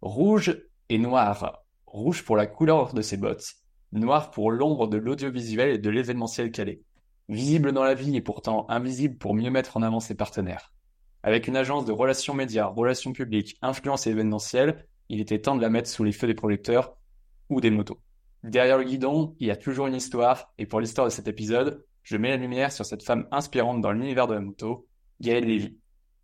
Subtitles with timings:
[0.00, 1.64] Rouge et noir.
[1.84, 3.54] Rouge pour la couleur de ses bottes,
[3.90, 6.82] noir pour l'ombre de l'audiovisuel et de l'événementiel est.
[7.28, 10.72] Visible dans la vie et pourtant invisible pour mieux mettre en avant ses partenaires.
[11.24, 15.62] Avec une agence de relations médias, relations publiques, influence et événementiel, il était temps de
[15.62, 16.96] la mettre sous les feux des projecteurs
[17.48, 17.98] ou des motos.
[18.44, 21.84] Derrière le guidon, il y a toujours une histoire, et pour l'histoire de cet épisode,
[22.04, 24.86] je mets la lumière sur cette femme inspirante dans l'univers de la moto,
[25.20, 25.76] Gaëlle Lévy.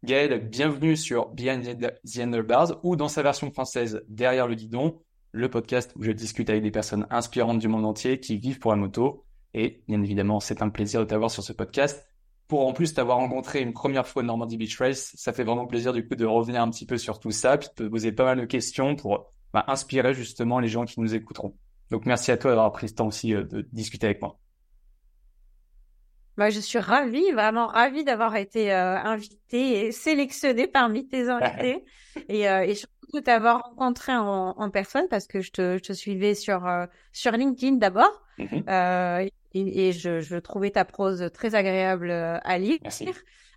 [0.04, 5.00] Gaëlle, bienvenue sur Behind the Handlebars, ou dans sa version française, Derrière le guidon,
[5.32, 8.70] le podcast où je discute avec des personnes inspirantes du monde entier qui vivent pour
[8.70, 9.24] la moto.
[9.54, 12.06] Et bien évidemment, c'est un plaisir de t'avoir sur ce podcast.
[12.48, 15.94] Pour en plus t'avoir rencontré une première fois Normandie Beach Race, ça fait vraiment plaisir
[15.94, 18.24] du coup de revenir un petit peu sur tout ça, puis de te poser pas
[18.24, 21.56] mal de questions pour bah, inspirer justement les gens qui nous écouteront.
[21.90, 24.38] Donc merci à toi d'avoir pris ce temps aussi euh, de discuter avec moi.
[26.36, 31.84] Bah, je suis ravie, vraiment ravie d'avoir été euh, invitée et sélectionnée parmi tes invités
[32.28, 35.82] et, euh, et surtout de t'avoir rencontré en, en, personne parce que je te, je
[35.82, 41.30] te suivais sur, euh, sur LinkedIn d'abord euh, et, et je, je, trouvais ta prose
[41.32, 42.78] très agréable euh, à lire.
[42.82, 43.08] Merci.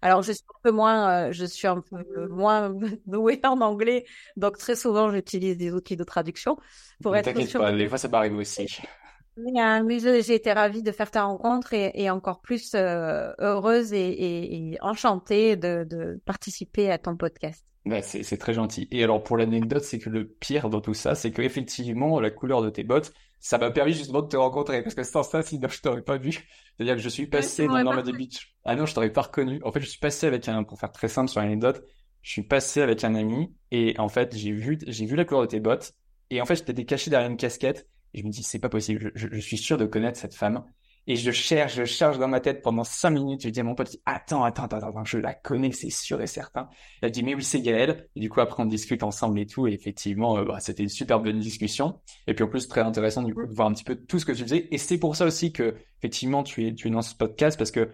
[0.03, 2.72] Alors je suis un peu moins, je suis un peu moins
[3.08, 4.05] douée en anglais,
[4.36, 6.58] donc très souvent j'utilise des outils de traduction
[7.02, 7.25] pour être.
[7.25, 8.80] T'inquiète pas, des fois ça m'arrive aussi.
[9.38, 13.93] Mais, euh, j'ai été ravie de faire ta rencontre et, et encore plus euh, heureuse
[13.93, 17.63] et, et, et enchantée de, de, participer à ton podcast.
[17.85, 18.88] Bah, c'est très gentil.
[18.91, 22.31] Et alors pour l'anecdote, c'est que le pire dans tout ça, c'est que effectivement la
[22.31, 25.41] couleur de tes bottes, ça m'a permis justement de te rencontrer parce que sans ça,
[25.41, 26.31] sinon je t'aurais pas vu.
[26.75, 28.55] C'est-à-dire que je suis passé dans Normandy Beach.
[28.65, 29.61] Ah non, je t'aurais pas reconnu.
[29.63, 31.81] En fait, je suis passé avec un, pour faire très simple sur l'anecdote,
[32.23, 35.43] je suis passé avec un ami et en fait j'ai vu j'ai vu la couleur
[35.43, 35.93] de tes bottes
[36.30, 37.88] et en fait je t'étais caché derrière une casquette
[38.18, 39.12] je me dis, c'est pas possible.
[39.16, 40.64] Je, suis sûr de connaître cette femme.
[41.10, 43.42] Et je cherche, je cherche dans ma tête pendant cinq minutes.
[43.42, 46.68] Je dis à mon pote, attends, attends, attends, je la connais, c'est sûr et certain.
[47.02, 48.10] Elle dit, mais oui, c'est Gaëlle.
[48.16, 49.68] Et du coup, après, on discute ensemble et tout.
[49.68, 52.02] Et effectivement, euh, bah, c'était une super bonne discussion.
[52.28, 54.26] Et puis, en plus, très intéressant, du coup, de voir un petit peu tout ce
[54.26, 54.68] que tu faisais.
[54.72, 57.72] Et c'est pour ça aussi que, effectivement, tu es, tu es dans ce podcast parce
[57.72, 57.89] que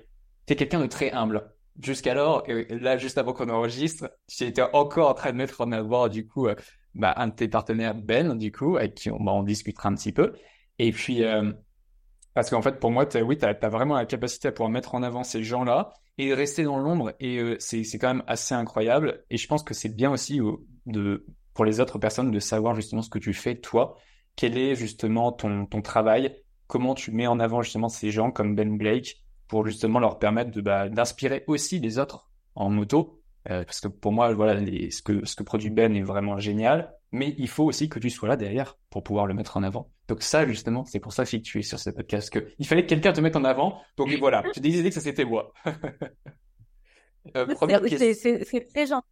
[0.47, 1.51] tu es quelqu'un de très humble.
[1.79, 6.07] Jusqu'alors, là, juste avant qu'on enregistre, tu étais encore en train de mettre en avant,
[6.07, 6.55] du coup, euh,
[6.95, 9.95] bah, un de tes partenaires, Ben, du coup, avec qui on, bah, on discutera un
[9.95, 10.33] petit peu.
[10.79, 11.51] Et puis, euh,
[12.33, 15.03] parce qu'en fait, pour moi, oui, tu as, vraiment la capacité à pouvoir mettre en
[15.03, 17.13] avant ces gens-là et rester dans l'ombre.
[17.19, 19.23] Et euh, c'est quand même assez incroyable.
[19.29, 20.39] Et je pense que c'est bien aussi
[20.85, 23.97] de, pour les autres personnes de savoir justement ce que tu fais, toi.
[24.35, 26.35] Quel est justement ton, ton travail?
[26.67, 30.51] Comment tu mets en avant justement ces gens comme Ben Blake pour justement leur permettre
[30.51, 34.91] de bah, d'inspirer aussi les autres en moto euh, parce que pour moi, voilà, les,
[34.91, 38.09] ce, que, ce que produit Ben est vraiment génial, mais il faut aussi que tu
[38.09, 39.91] sois là derrière pour pouvoir le mettre en avant.
[40.07, 42.83] Donc ça, justement, c'est pour ça que tu es sur ce podcast, que il fallait
[42.83, 43.81] que quelqu'un te mette en avant.
[43.97, 45.53] Donc voilà, tu décidé que ça c'était moi.
[47.35, 47.45] euh.
[47.59, 49.07] C'est très gentil.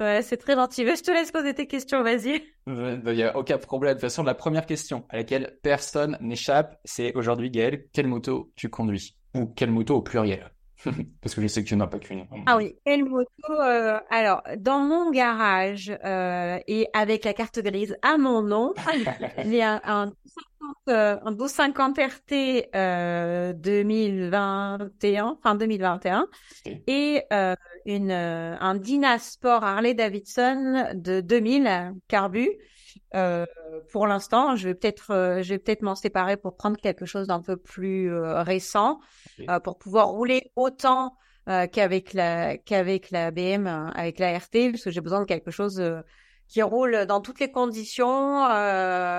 [0.00, 0.84] Ouais, c'est très gentil.
[0.84, 2.42] Je te laisse poser tes questions, vas-y.
[2.66, 3.94] Il n'y a aucun problème.
[3.94, 8.52] De toute façon, la première question à laquelle personne n'échappe, c'est aujourd'hui, Gaël, quelle moto
[8.56, 9.16] tu conduis?
[9.34, 10.50] Ou quelle moto au pluriel?
[11.20, 12.26] Parce que je sais que tu n'en as pas qu'une.
[12.46, 17.96] Ah oui, quelle moto euh, Alors, dans mon garage euh, et avec la carte grise
[18.02, 18.74] à mon nom,
[19.44, 20.12] il y a un,
[20.86, 26.26] un 1250 RT euh, 2021, fin 2021,
[26.86, 27.54] et euh,
[27.86, 32.48] une un Dyna Sport Harley Davidson de 2000 carbu.
[33.14, 33.46] Euh,
[33.90, 37.26] pour l'instant, je vais peut-être, euh, je vais peut-être m'en séparer pour prendre quelque chose
[37.26, 39.00] d'un peu plus euh, récent,
[39.48, 41.16] euh, pour pouvoir rouler autant
[41.72, 45.82] qu'avec la qu'avec la BM, avec la RT, parce que j'ai besoin de quelque chose
[46.46, 48.48] qui roule dans toutes les conditions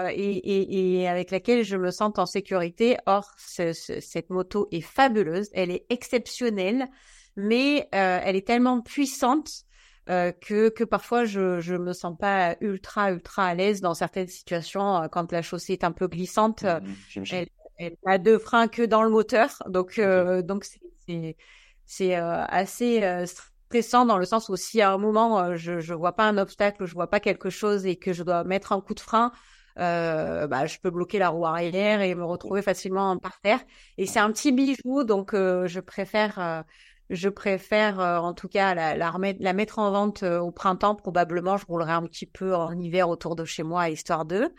[0.10, 2.96] et, et, et, avec laquelle je me sens en sécurité.
[3.08, 6.88] Or, ce, cette moto est fabuleuse, elle est exceptionnelle,
[7.36, 9.66] mais elle est tellement puissante
[10.09, 14.28] euh, que, que parfois je je me sens pas ultra ultra à l'aise dans certaines
[14.28, 16.64] situations euh, quand la chaussée est un peu glissante.
[16.64, 17.47] Mmh, elle,
[17.78, 21.38] elle a deux freins que dans le moteur, donc euh, donc c'est
[21.86, 26.28] c'est assez stressant dans le sens où si à un moment je je vois pas
[26.28, 29.00] un obstacle, je vois pas quelque chose et que je dois mettre un coup de
[29.00, 29.31] frein,
[29.80, 33.60] euh, bah, je peux bloquer la roue arrière et me retrouver facilement par terre.
[33.98, 36.63] Et c'est un petit bijou, donc je préfère
[37.10, 40.96] je préfère euh, en tout cas la, la, la, mettre en vente euh, au printemps.
[40.96, 44.50] Probablement, je roulerai un petit peu en hiver autour de chez moi, histoire d'eux.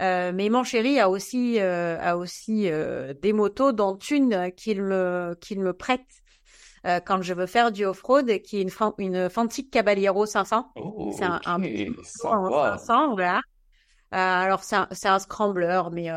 [0.00, 2.68] Euh, mais mon chéri a aussi euh, a aussi
[3.22, 6.06] des motos, dont une qu'il me qu'il me prête
[7.04, 10.72] quand je veux faire du off-road, qui est une, une Fantique Caballero 500.
[11.16, 11.60] c'est un, un
[12.04, 13.40] 500, voilà.
[14.12, 16.10] alors c'est un, un, scrambler, mais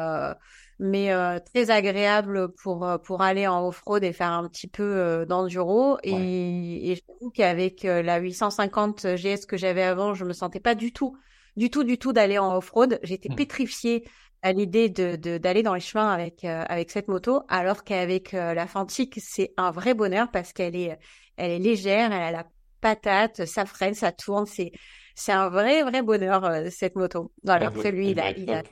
[0.80, 4.84] mais euh, très agréable pour euh, pour aller en off-road et faire un petit peu
[4.84, 5.98] euh, d'enduro.
[6.04, 10.94] Et, et j'avoue qu'avec la 850 GS que j'avais avant, je me sentais pas du
[10.94, 11.18] tout,
[11.58, 13.00] du tout, du tout d'aller en off-road.
[13.04, 13.36] J'étais mmh.
[13.36, 14.10] pétrifiée
[14.42, 19.20] à l'idée de d'aller dans les chemins avec avec cette moto, alors qu'avec la Fantique,
[19.22, 20.98] c'est un vrai bonheur parce qu'elle est
[21.36, 22.46] elle est légère, elle a la
[22.80, 24.72] patate, ça freine, ça tourne, c'est
[25.14, 27.34] c'est un vrai vrai bonheur cette moto.
[27.46, 28.64] Alors que lui, il a, il a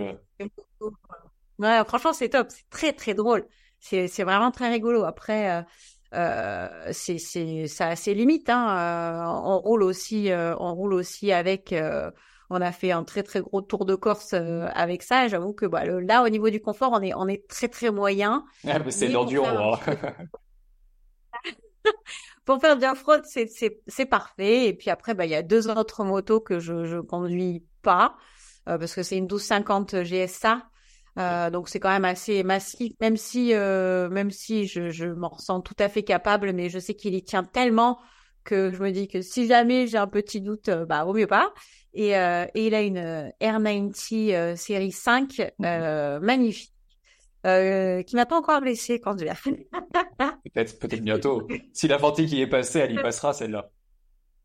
[1.60, 2.48] Ouais, franchement, c'est top.
[2.50, 3.48] C'est très, très drôle.
[3.80, 5.04] C'est, c'est vraiment très rigolo.
[5.04, 5.62] Après, euh,
[6.14, 8.50] euh, c'est, c'est, ça a ses limites.
[8.50, 8.78] Hein.
[8.78, 11.74] Euh, on roule aussi, euh, on roule aussi avec.
[11.74, 12.12] Euh,
[12.50, 15.28] on a fait un très, très gros tour de Corse avec ça.
[15.28, 18.46] J'avoue que bah, là, au niveau du confort, on est, on est très, très moyen.
[18.66, 19.46] Ah, mais c'est l'enduro.
[19.46, 19.78] Hein.
[22.46, 24.68] pour faire du off-road, c'est, c'est, c'est parfait.
[24.68, 28.16] Et puis après, bah, il y a deux autres motos que je, je conduis pas
[28.66, 30.70] parce que c'est une 1250 GSA.
[31.18, 35.30] Euh, donc c'est quand même assez massif, même si euh, même si je, je m'en
[35.30, 38.00] ressens tout à fait capable, mais je sais qu'il y tient tellement
[38.48, 41.28] que je me dis que si jamais j'ai un petit doute, euh, bah vaut mieux
[41.28, 41.54] pas.
[41.94, 46.20] Et, euh, et il a une R90 euh, série 5 mhm.
[46.24, 46.74] magnifique.
[47.44, 49.32] qui m'a pas encore blessé quand je l'ai
[50.54, 51.48] peut-être peut-être bientôt.
[51.74, 53.70] Si la fatigue qui est passée, elle y passera celle-là.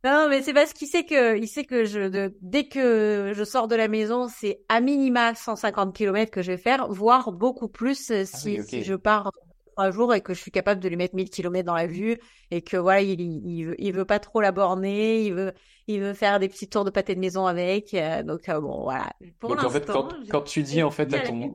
[0.05, 3.45] Non, mais c'est parce qu'il sait que, il sait que je, de, dès que je
[3.45, 7.69] sors de la maison, c'est à minima 150 km que je vais faire, voire beaucoup
[7.69, 9.31] plus euh, ah si, si je pars
[9.77, 12.19] un jour et que je suis capable de lui mettre 1000 km dans la vue
[12.51, 15.53] et que voilà, il, il, veut, il veut pas trop la borner, il veut,
[15.87, 17.95] il veut faire des petits tours de pâté de maison avec.
[17.95, 19.09] Euh, donc euh, bon, voilà.
[19.39, 21.55] Pour donc en fait, quand, quand tu dis en fait à ton,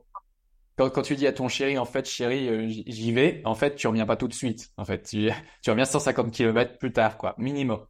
[0.78, 3.86] quand, quand, tu dis à ton chéri, en fait, chéri, j'y vais, en fait, tu
[3.88, 4.70] reviens pas tout de suite.
[4.78, 5.28] En fait, tu,
[5.62, 7.84] tu reviens 150 km plus tard, quoi, minimum.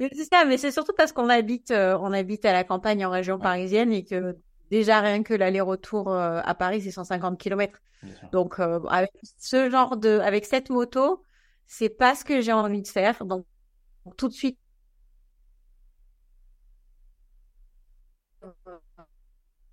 [0.00, 3.10] C'est ça, mais c'est surtout parce qu'on habite, euh, on habite à la campagne en
[3.10, 4.36] région parisienne et que
[4.70, 7.80] déjà rien que l'aller-retour euh, à Paris, c'est 150 km.
[8.32, 11.22] Donc, euh, avec ce genre de, avec cette moto,
[11.66, 13.24] c'est pas ce que j'ai envie de faire.
[13.24, 13.46] Donc,
[14.16, 14.58] tout de suite,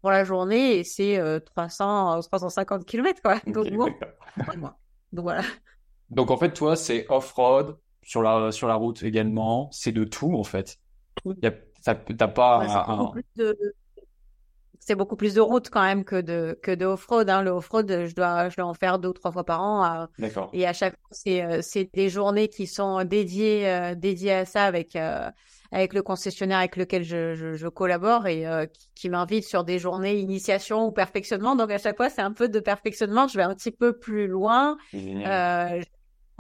[0.02, 3.40] pour la journée et c'est 300 350 km quoi.
[3.46, 3.94] Donc bon
[5.12, 5.44] donc voilà.
[6.10, 9.70] Donc en fait toi c'est off-road sur la sur la route également.
[9.72, 10.78] C'est de tout en fait.
[11.26, 11.54] Y a,
[11.84, 12.66] t'as pas
[14.84, 17.30] C'est beaucoup plus de route quand même que de que de off-road.
[17.30, 17.44] Hein.
[17.44, 20.08] Le off-road, je dois je dois en faire deux ou trois fois par an.
[20.18, 20.50] D'accord.
[20.54, 24.46] Et à chaque fois, c'est euh, c'est des journées qui sont dédiées euh, dédiées à
[24.46, 25.30] ça avec euh,
[25.72, 28.44] avec le concessionnaire avec lequel je, je, je collabore et
[28.74, 31.56] qui, qui m'invite sur des journées initiation ou perfectionnement.
[31.56, 33.28] Donc à chaque fois, c'est un peu de perfectionnement.
[33.28, 34.78] Je vais un petit peu plus loin.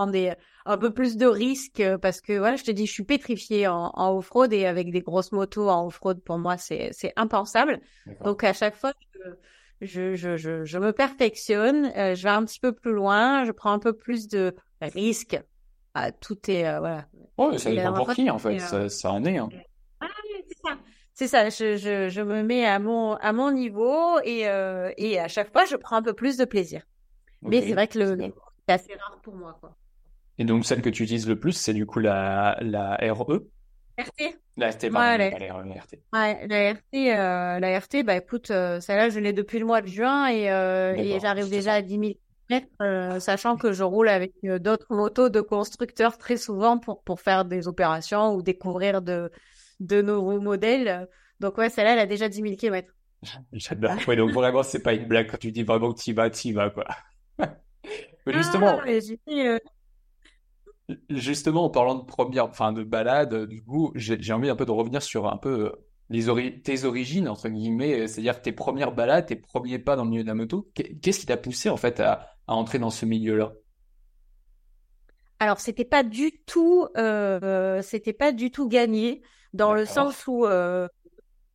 [0.07, 0.33] Euh, des
[0.65, 3.67] un peu plus de risques euh, parce que voilà, je te dis, je suis pétrifiée
[3.67, 7.79] en, en off-road et avec des grosses motos en off-road pour moi c'est c'est impensable.
[8.23, 8.93] Donc à chaque fois
[9.81, 13.51] je je, je, je me perfectionne, euh, je vais un petit peu plus loin, je
[13.51, 15.41] prends un peu plus de risques.
[15.95, 17.07] Ah, tout est euh, voilà.
[17.37, 19.37] Ouais, ça dépend pour qui en fait, ça, ça en est.
[19.37, 19.49] Hein.
[20.47, 20.77] c'est ça.
[21.13, 24.41] C'est ça, je, je, je me mets à mon à mon niveau et
[24.97, 26.83] et à chaque fois je prends un peu plus de plaisir.
[27.41, 28.33] Mais c'est vrai que le
[28.67, 29.75] c'est assez rare pour moi quoi.
[30.37, 33.47] Et donc, celle que tu utilises le plus, c'est du coup la, la RE
[33.99, 35.29] RT La RT, pardon, ouais, la...
[35.29, 35.99] la, RT.
[36.13, 39.81] Ouais, la RT, euh, la RT, bah écoute, euh, celle-là, je l'ai depuis le mois
[39.81, 42.17] de juin et, euh, et j'arrive déjà à 10 000
[42.49, 47.01] mètres, euh, sachant que je roule avec euh, d'autres motos de constructeurs très souvent pour,
[47.03, 49.31] pour faire des opérations ou découvrir de,
[49.79, 51.07] de nouveaux modèles.
[51.39, 52.91] Donc ouais, celle-là, elle a déjà 10 000 km.
[53.53, 53.95] J'adore.
[54.07, 56.29] Ouais, donc vraiment, c'est pas une blague quand tu dis vraiment que tu y vas,
[56.29, 56.85] tu y vas, quoi.
[58.25, 58.79] Mais justement.
[58.79, 58.99] Ah, mais
[61.09, 64.71] Justement, en parlant de première, enfin de balade, du coup, j'ai envie un peu de
[64.71, 65.71] revenir sur un peu euh,
[66.09, 70.23] les tes origines entre guillemets, c'est-à-dire tes premières balades, tes premiers pas dans le milieu
[70.23, 70.69] de la moto.
[70.73, 73.53] Qu'est-ce qui t'a poussé en fait à, entrer dans ce milieu-là?
[75.39, 79.21] Alors, c'était pas du tout, euh, c'était pas du tout gagné
[79.53, 80.87] dans le sens où euh,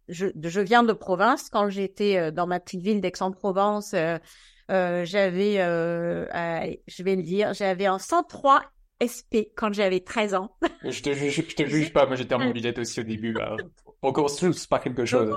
[0.09, 1.51] je, je, viens de province.
[1.51, 8.63] Quand j'étais dans ma petite ville d'Aix-en-Provence, j'avais, je vais le dire, j'avais un 103
[9.01, 10.57] SP quand j'avais 13 ans.
[10.85, 13.33] je te juge, je te juge pas, moi j'étais en mobilette aussi au début.
[13.33, 13.57] Bah.
[14.03, 15.37] On commence tous par quelque chose.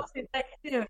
[0.72, 0.84] Euh,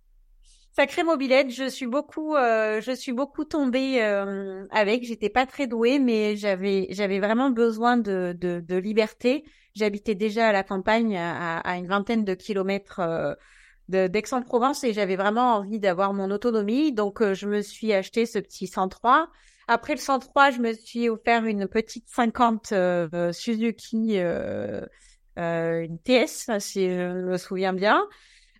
[0.71, 5.03] sacré, mobilette, je suis beaucoup, euh, je suis beaucoup tombée euh, avec.
[5.03, 9.43] J'étais pas très douée, mais j'avais, j'avais vraiment besoin de, de, de liberté.
[9.75, 13.35] J'habitais déjà à la campagne, à, à une vingtaine de kilomètres euh,
[13.87, 16.91] d'Aix-en-Provence, et j'avais vraiment envie d'avoir mon autonomie.
[16.93, 19.29] Donc, je me suis acheté ce petit 103
[19.69, 24.85] après le 103, je me suis offert une petite 50 euh, Suzuki, euh,
[25.37, 28.05] euh, une TS, si je me souviens bien,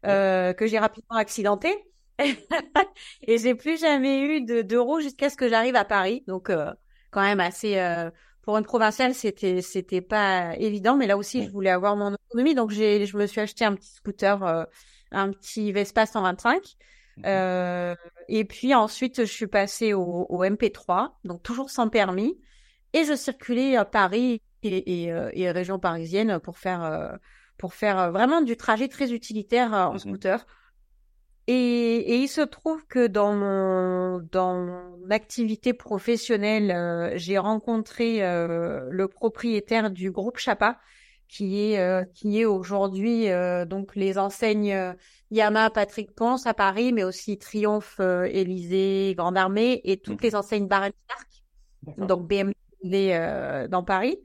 [0.06, 1.74] euh, que j'ai rapidement accidenté.
[3.22, 6.24] et j'ai plus jamais eu d'euros jusqu'à ce que j'arrive à Paris.
[6.28, 6.52] Donc,
[7.12, 7.78] quand même assez
[8.50, 12.56] pour une provinciale, c'était c'était pas évident, mais là aussi, je voulais avoir mon autonomie,
[12.56, 14.64] donc j'ai je me suis acheté un petit scooter, euh,
[15.12, 16.64] un petit Vespa 125.
[17.26, 17.96] Euh,
[18.28, 22.38] et puis ensuite, je suis passée au, au, MP3, donc toujours sans permis,
[22.94, 27.16] et je circulais à Paris et, et, euh, et région parisienne pour faire euh,
[27.58, 30.00] pour faire vraiment du trajet très utilitaire en mhm.
[30.00, 30.46] scooter.
[31.48, 39.90] Et, il se trouve que dans mon dans mon activité professionnelle, j'ai rencontré le propriétaire
[39.90, 40.80] du groupe Chapa,
[41.30, 43.28] qui est euh, qui est aujourd'hui
[43.68, 44.96] donc les enseignes
[45.32, 50.26] Yama, Patrick Ponce à Paris, mais aussi Triomphe, Élysée, Grande Armée et toutes mmh.
[50.26, 50.90] les enseignes Baron
[51.98, 54.20] donc BMW dans Paris.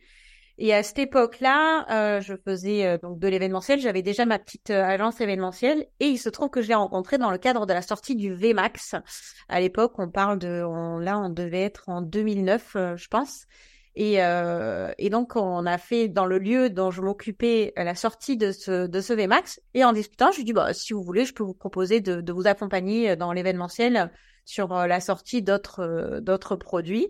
[0.57, 3.81] Et à cette époque-là, euh, je faisais euh, donc de l'événementiel.
[3.81, 7.19] J'avais déjà ma petite euh, agence événementielle et il se trouve que je l'ai rencontré
[7.19, 8.95] dans le cadre de la sortie du VMAX.
[9.49, 13.47] À l'époque, on parle de, on, là, on devait être en 2009, je pense.
[13.97, 18.51] Et, et donc, on a fait dans le lieu dont je m'occupais la sortie de
[18.51, 19.61] ce, de ce VMAX.
[19.75, 22.01] Et en discutant, je lui ai dit, bah, si vous voulez, je peux vous proposer
[22.01, 24.11] de, de vous accompagner dans l'événementiel
[24.45, 27.09] sur la sortie d'autres, d'autres produits.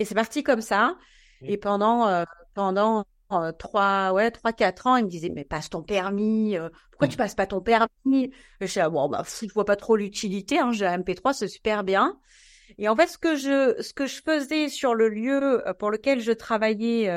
[0.00, 0.96] Et c'est parti comme ça.
[1.42, 2.24] Et pendant
[2.54, 6.68] pendant euh, trois, ouais, trois, quatre ans, il me disait, mais passe ton permis, euh,
[6.90, 7.18] pourquoi tu mmh.
[7.18, 8.32] passes pas ton permis?
[8.60, 11.84] je suis bon, bah, je vois pas trop l'utilité, hein, j'ai un MP3, c'est super
[11.84, 12.18] bien.
[12.78, 15.90] Et en fait, ce que je, ce que je faisais sur le lieu euh, pour
[15.90, 17.10] lequel je travaillais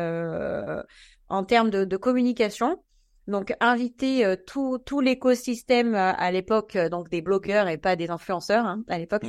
[1.29, 2.81] en termes de, de, communication,
[3.27, 8.83] donc inviter tout, tout l'écosystème à l'époque, donc des blogueurs et pas des influenceurs, hein,
[8.87, 9.23] à l'époque,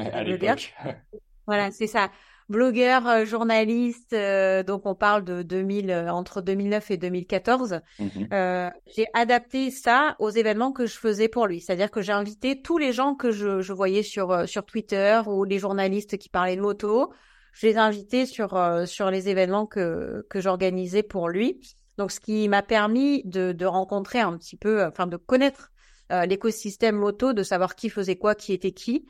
[1.47, 2.11] voilà, c'est ça
[2.49, 7.81] blogueur, euh, journaliste, euh, donc on parle de 2000, euh, entre 2009 et 2014.
[7.99, 8.71] Mhm.
[8.97, 12.79] j'ai adapté ça aux événements que je faisais pour lui, c'est-à-dire que j'ai invité tous
[12.79, 16.63] les gens que je, je voyais sur sur Twitter ou les journalistes qui parlaient de
[16.63, 17.13] moto.
[17.53, 21.61] Je les ai invités sur sur les événements que que j'organisais pour lui.
[21.97, 25.71] Donc ce qui m'a permis de, de rencontrer un petit peu, enfin de connaître
[26.11, 29.07] l'écosystème moto, de savoir qui faisait quoi, qui était qui.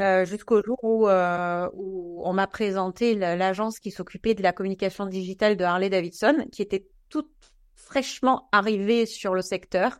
[0.00, 5.06] Euh, jusqu'au jour où, euh, où on m'a présenté l'agence qui s'occupait de la communication
[5.06, 7.30] digitale de Harley Davidson, qui était toute
[7.74, 9.98] fraîchement arrivée sur le secteur,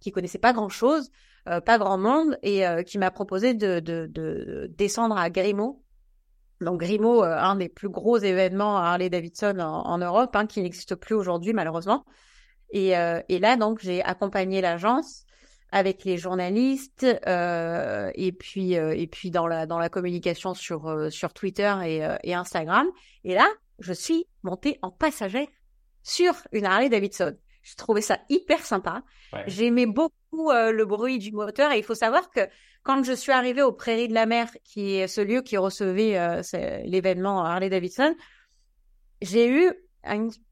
[0.00, 1.10] qui connaissait pas grand chose,
[1.48, 5.82] euh, pas grand monde, et euh, qui m'a proposé de, de, de, descendre à Grimaud.
[6.60, 10.62] Donc Grimaud, euh, un des plus gros événements Harley Davidson en, en Europe, hein, qui
[10.62, 12.04] n'existe plus aujourd'hui malheureusement.
[12.70, 12.88] Et,
[13.28, 15.26] et là donc j'ai accompagné l'agence
[15.74, 20.86] avec les journalistes euh, et puis euh, et puis dans la dans la communication sur
[20.86, 22.86] euh, sur Twitter et, euh, et, Instagram.
[23.24, 23.48] Et là,
[23.80, 25.48] je suis montée en passager
[26.04, 27.36] sur une Harley Davidson.
[27.62, 29.02] Je trouvais ça hyper sympa.
[29.48, 32.42] J'aimais beaucoup le bruit du moteur et il faut savoir que
[32.84, 36.42] quand je suis arrivée aux Prairies de la Mer, qui est ce lieu qui recevait
[36.84, 38.14] l'événement Harley Davidson,
[39.22, 39.72] j'ai eu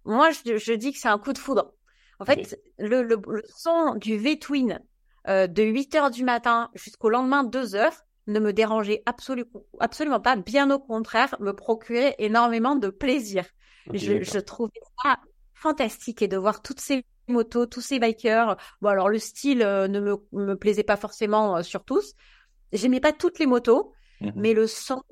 [0.05, 1.75] moi je, je, dis que c'est un coup de foudre.
[2.19, 4.81] En fait, le, le, le, son du V-twin
[5.29, 10.21] euh, de 8 heures du matin jusqu'au lendemain 2 heures ne me dérangeait absolument, absolument
[10.21, 13.45] pas, bien au contraire, me procurait énormément de plaisir.
[13.93, 15.19] je, je, trouvais ça
[15.55, 18.57] fantastique et de voir toutes ces motos, tous ces bikers.
[18.81, 22.15] Bon, alors le style euh, ne me, me, plaisait pas forcément euh, sur tous.
[22.73, 24.33] J'aimais pas toutes les motos, mhm.
[24.37, 25.03] mais le son,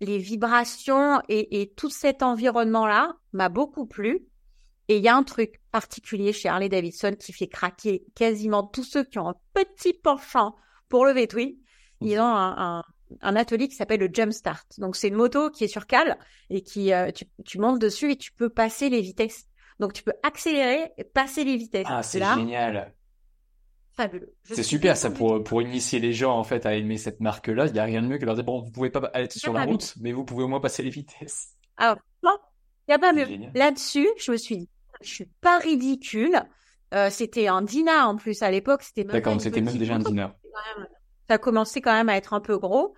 [0.00, 4.26] les vibrations et, et tout cet environnement-là m'a beaucoup plu.
[4.88, 8.84] Et il y a un truc particulier chez Harley Davidson qui fait craquer quasiment tous
[8.84, 10.56] ceux qui ont un petit penchant
[10.88, 11.54] pour le V-twin.
[12.00, 12.82] Ils ont un,
[13.20, 14.66] un, atelier qui s'appelle le Jump Start.
[14.78, 16.18] Donc c'est une moto qui est sur cale
[16.50, 19.46] et qui euh, tu, tu, montes dessus et tu peux passer les vitesses.
[19.78, 21.86] Donc tu peux accélérer et passer les vitesses.
[21.88, 22.92] Ah c'est génial.
[23.94, 24.34] Fabuleux.
[24.44, 27.66] C'est super ça pour pour initier les gens en fait à aimer cette marque-là.
[27.66, 29.52] Il y a rien de mieux que leur dire bon vous pouvez pas être sur
[29.52, 31.56] la route, mais vous pouvez au moins passer les vitesses.
[31.78, 31.96] Non,
[32.88, 33.26] il y a pas mieux.
[33.54, 34.68] Là-dessus, je me suis dit
[35.02, 36.42] je suis pas ridicule.
[36.94, 38.82] Euh, c'était un dîner en plus à l'époque.
[38.82, 40.26] C'était D'accord, c'était même déjà un dîner.
[41.28, 42.94] Ça commençait quand même à être un peu gros.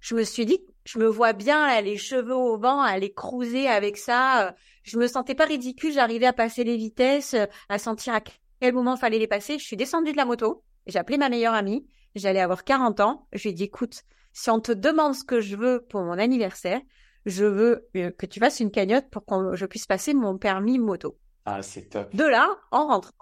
[0.00, 3.68] Je me suis dit, je me vois bien là, les cheveux au vent, aller cruiser
[3.68, 4.54] avec ça.
[4.82, 5.92] Je me sentais pas ridicule.
[5.92, 7.36] J'arrivais à passer les vitesses,
[7.68, 8.20] à sentir à
[8.60, 9.58] quel moment fallait les passer.
[9.58, 10.64] Je suis descendue de la moto.
[10.86, 11.86] J'ai appelé ma meilleure amie.
[12.14, 13.26] J'allais avoir 40 ans.
[13.32, 14.02] Je lui ai dit, écoute,
[14.32, 16.80] si on te demande ce que je veux pour mon anniversaire,
[17.26, 20.78] je veux euh, que tu fasses une cagnotte pour que je puisse passer mon permis
[20.78, 21.18] moto.
[21.44, 22.14] Ah, c'est top.
[22.14, 23.12] De là, en rentrant.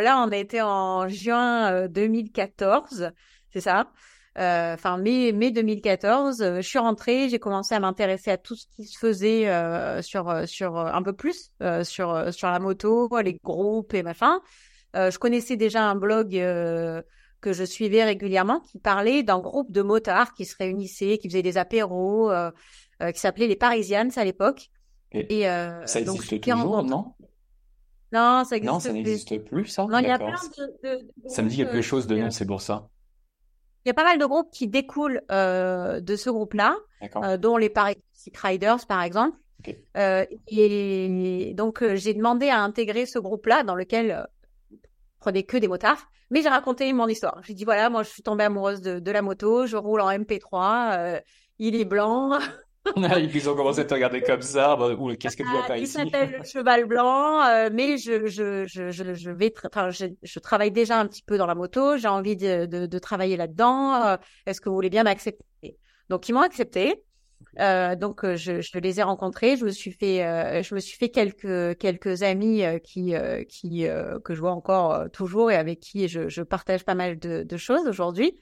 [0.00, 3.10] Là, on a été en juin 2014, euh,
[3.52, 3.90] c'est ça.
[4.38, 8.54] Euh, enfin, mai, mai 2014, euh, je suis rentrée, j'ai commencé à m'intéresser à tout
[8.56, 9.46] ce qui se faisait
[10.02, 11.52] sur sur un peu plus
[11.82, 14.40] sur sur la moto, les groupes et machin.
[14.94, 20.32] je connaissais déjà un blog que je suivais régulièrement qui parlait d'un groupe de motards
[20.32, 22.32] qui se réunissaient, qui faisaient des apéros,
[23.12, 24.70] qui s'appelait les Parisians à l'époque.
[25.12, 27.14] Et, ça existe toujours, non?
[28.12, 29.86] Non, ça existe Non, ça n'existe plus, ça?
[29.86, 30.32] Non, il y a plein
[30.82, 32.88] de, Ça me dit quelque chose de nom, c'est pour ça.
[33.84, 36.76] Il y a pas mal de groupes qui découlent euh, de ce groupe-là,
[37.16, 37.96] euh, dont les Paris
[38.34, 39.36] Riders, par exemple.
[39.96, 44.28] Euh, et donc, j'ai demandé à intégrer ce groupe-là dans lequel
[44.70, 44.76] je
[45.18, 46.06] prenais que des motards.
[46.30, 47.40] Mais j'ai raconté mon histoire.
[47.42, 50.10] J'ai dit, voilà, moi, je suis tombée amoureuse de, de la moto, je roule en
[50.10, 51.20] MP3,
[51.58, 52.38] il est blanc,
[52.96, 54.76] Ils ont commencé à te regarder comme ça.
[54.76, 58.26] ou qu'est-ce que tu vois pas ici Il s'appelle le cheval blanc, euh, mais je,
[58.26, 61.54] je, je, je, je vais, enfin, je, je, travaille déjà un petit peu dans la
[61.54, 61.96] moto.
[61.96, 64.04] J'ai envie de, de, de travailler là-dedans.
[64.04, 65.76] Euh, est-ce que vous voulez bien m'accepter?
[66.08, 67.02] Donc ils m'ont accepté.
[67.60, 69.56] Euh, donc je, je les ai rencontrés.
[69.56, 73.14] Je me suis fait, euh, je me suis fait quelques quelques amis qui
[73.48, 73.86] qui
[74.24, 77.56] que je vois encore toujours et avec qui je, je partage pas mal de, de
[77.56, 78.36] choses aujourd'hui.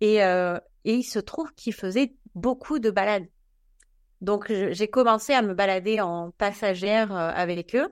[0.00, 3.26] Et et il se trouve qu'ils faisaient beaucoup de balades
[4.20, 7.88] donc j'ai commencé à me balader en passagère euh, avec eux.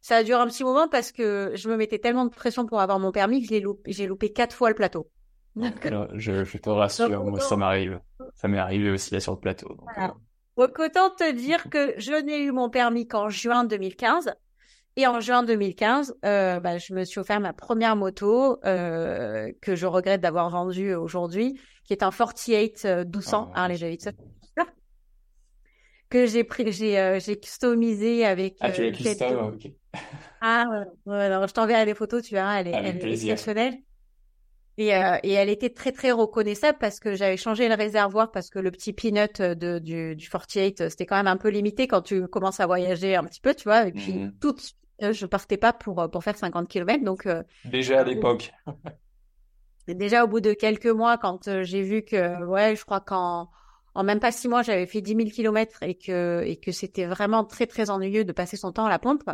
[0.00, 2.80] Ça a duré un petit moment parce que je me mettais tellement de pression pour
[2.80, 5.10] avoir mon permis que j'ai loupé, loupé quatre fois le plateau.
[5.56, 8.00] je, je, te rassure, moi ça m'arrive.
[8.34, 9.68] Ça m'est arrivé aussi là sur le plateau.
[9.68, 10.14] Donc, voilà.
[10.56, 14.34] donc autant te dire que je n'ai eu mon permis qu'en juin 2015.
[14.96, 19.76] Et en juin 2015, euh, bah, je me suis offert ma première moto euh, que
[19.76, 24.10] je regrette d'avoir vendue aujourd'hui, qui est un 48 1200 oh, Harley Davidson
[26.08, 28.56] que j'ai pris, j'ai, euh, j'ai customisé avec.
[28.60, 29.70] Ah, tu l'as custom, ok.
[30.40, 30.64] Ah,
[31.08, 33.74] alors je t'enverrai les photos, tu verras, elle est, elle est exceptionnelle.
[34.76, 38.48] Et, euh, et elle était très très reconnaissable parce que j'avais changé le réservoir parce
[38.48, 42.02] que le petit peanut de, du, du 48 c'était quand même un peu limité quand
[42.02, 43.88] tu commences à voyager un petit peu, tu vois.
[43.88, 44.34] Et puis mmh.
[44.40, 47.26] tout de suite, euh, je partais pas pour pour faire 50 km, donc.
[47.26, 48.52] Euh, déjà à l'époque.
[49.88, 53.50] déjà au bout de quelques mois, quand j'ai vu que ouais, je crois qu'en
[53.94, 57.06] en même pas six mois, j'avais fait 10 000 kilomètres et que, et que c'était
[57.06, 59.28] vraiment très, très ennuyeux de passer son temps à la pompe.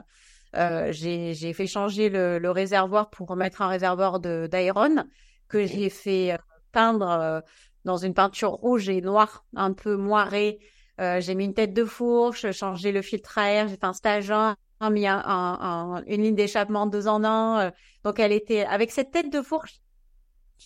[0.57, 5.05] Euh, j'ai, fait changer le, le, réservoir pour remettre un réservoir de, d'Aeron
[5.49, 6.37] que j'ai fait euh,
[6.73, 7.41] peindre euh,
[7.85, 10.59] dans une peinture rouge et noire, un peu moirée.
[11.01, 13.93] Euh, j'ai mis une tête de fourche, changé le filtre à air, j'ai fait un
[13.93, 14.33] stage
[14.91, 17.73] mis un, un, une ligne d'échappement deux en un.
[18.05, 19.81] donc elle était avec cette tête de fourche,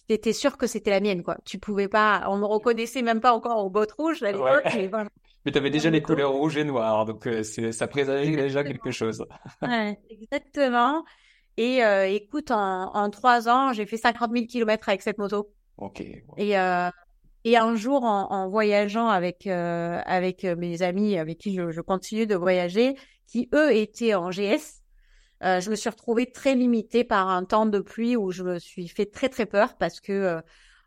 [0.07, 1.37] tu étais sûr que c'était la mienne, quoi.
[1.45, 4.65] Tu pouvais pas, on me reconnaissait même pas encore aux bottes rouges à l'époque.
[5.45, 8.91] Mais, tu avais déjà les couleurs rouges et noires, donc euh, ça présageait déjà quelque
[8.91, 9.25] chose.
[9.63, 11.05] ouais, exactement.
[11.57, 15.51] Et euh, écoute, en, en trois ans, j'ai fait 50 000 kilomètres avec cette moto.
[15.77, 16.01] Ok.
[16.37, 16.91] Et euh,
[17.45, 21.81] et un jour, en, en voyageant avec euh, avec mes amis avec qui je, je
[21.81, 22.95] continue de voyager,
[23.27, 24.78] qui eux étaient en GS,
[25.44, 28.59] euh, je me suis retrouvée très limitée par un temps de pluie où je me
[28.59, 30.40] suis fait très très peur parce que euh,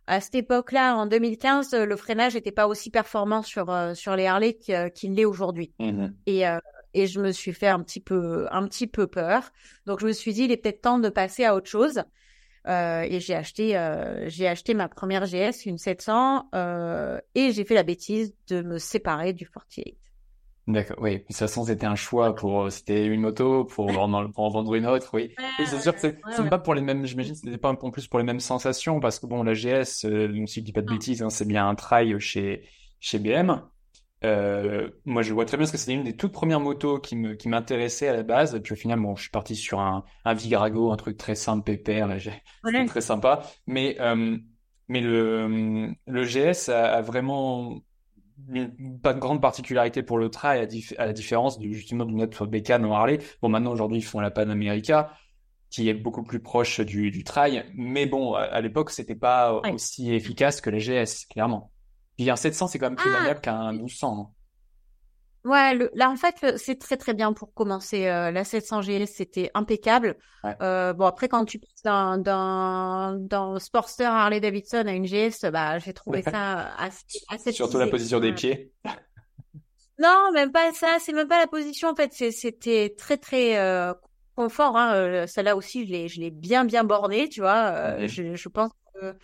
[0.07, 4.25] à cette époque-là, en 2015, le freinage n'était pas aussi performant sur euh, sur les
[4.25, 4.57] Harley
[4.93, 5.73] qu'il l'est aujourd'hui.
[5.79, 6.43] Mmh et
[6.93, 9.51] et je me suis fait un petit peu un petit peu peur.
[9.85, 12.03] Donc je me suis dit il est peut-être temps de passer à autre chose.
[12.67, 13.67] et j'ai acheté
[14.27, 16.49] j'ai acheté ma première GS une 700
[17.33, 20.00] et j'ai fait la bêtise de me séparer du 48.
[20.67, 21.19] D'accord, oui.
[21.19, 24.75] De toute façon, c'était un choix pour, c'était une moto pour en, pour en vendre
[24.75, 25.33] une autre, oui.
[25.57, 28.25] c'est sûr que c'est pas pour les mêmes, j'imagine, c'était pas en plus pour les
[28.25, 31.29] mêmes sensations parce que bon, la GS, euh, si je dis pas de bêtises, hein,
[31.29, 32.63] c'est bien un trail chez,
[32.99, 33.61] chez BM.
[34.23, 37.15] Euh, moi, je vois très bien parce que c'était une des toutes premières motos qui
[37.15, 38.53] me, qui m'intéressait à la base.
[38.53, 41.35] Et puis au final, bon, je suis parti sur un, un Vigrago, un truc très
[41.35, 42.17] simple, pépère, là,
[42.85, 43.41] très sympa.
[43.65, 44.37] Mais, euh,
[44.87, 47.81] mais le, le GS a, a vraiment
[49.01, 52.85] pas de grande particularité pour le trail à, la différence du, justement de notre bécane
[52.85, 53.19] en Harley.
[53.41, 55.13] Bon, maintenant aujourd'hui ils font la Pan America
[55.69, 60.13] qui est beaucoup plus proche du, du trail, mais bon, à, l'époque c'était pas aussi
[60.13, 61.71] efficace que la GS, clairement.
[62.17, 63.19] Puis un 700 c'est quand même plus ah.
[63.19, 64.33] maniable qu'un 1200.
[65.43, 68.07] Ouais, là en fait c'est très très bien pour commencer.
[68.07, 70.15] Euh, la 700 GS c'était impeccable.
[70.61, 75.49] Euh, bon après quand tu passes d'un d'un d'un Sportster Harley Davidson à une GS,
[75.51, 78.71] bah j'ai trouvé ça assez, assez Surtout la position des pieds.
[80.01, 80.97] Non, même pas ça.
[80.99, 82.11] C'est même pas la position en fait.
[82.31, 83.93] C'était très très euh,
[84.35, 84.75] confort.
[84.75, 84.95] Hein.
[84.95, 87.71] Euh, celle-là aussi je l'ai je l'ai bien bien borné, tu vois.
[87.75, 89.15] Euh, je, je pense que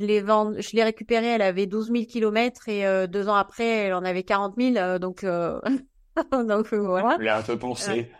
[0.00, 3.34] je l'ai vendu, je l'ai récupérée, elle avait 12 000 kilomètres et euh, deux ans
[3.34, 4.76] après, elle en avait 40 000.
[4.76, 5.60] Euh, donc, euh...
[6.32, 7.18] donc voilà.
[7.20, 8.10] Il a un peu pensé.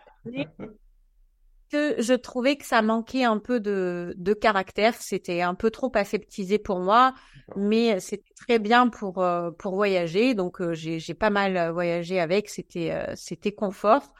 [1.71, 4.93] que je trouvais que ça manquait un peu de, de caractère.
[4.95, 7.13] C'était un peu trop aseptisé pour moi,
[7.55, 9.25] mais c'était très bien pour
[9.57, 10.33] pour voyager.
[10.35, 12.49] Donc j'ai j'ai pas mal voyagé avec.
[12.49, 14.13] C'était c'était confort.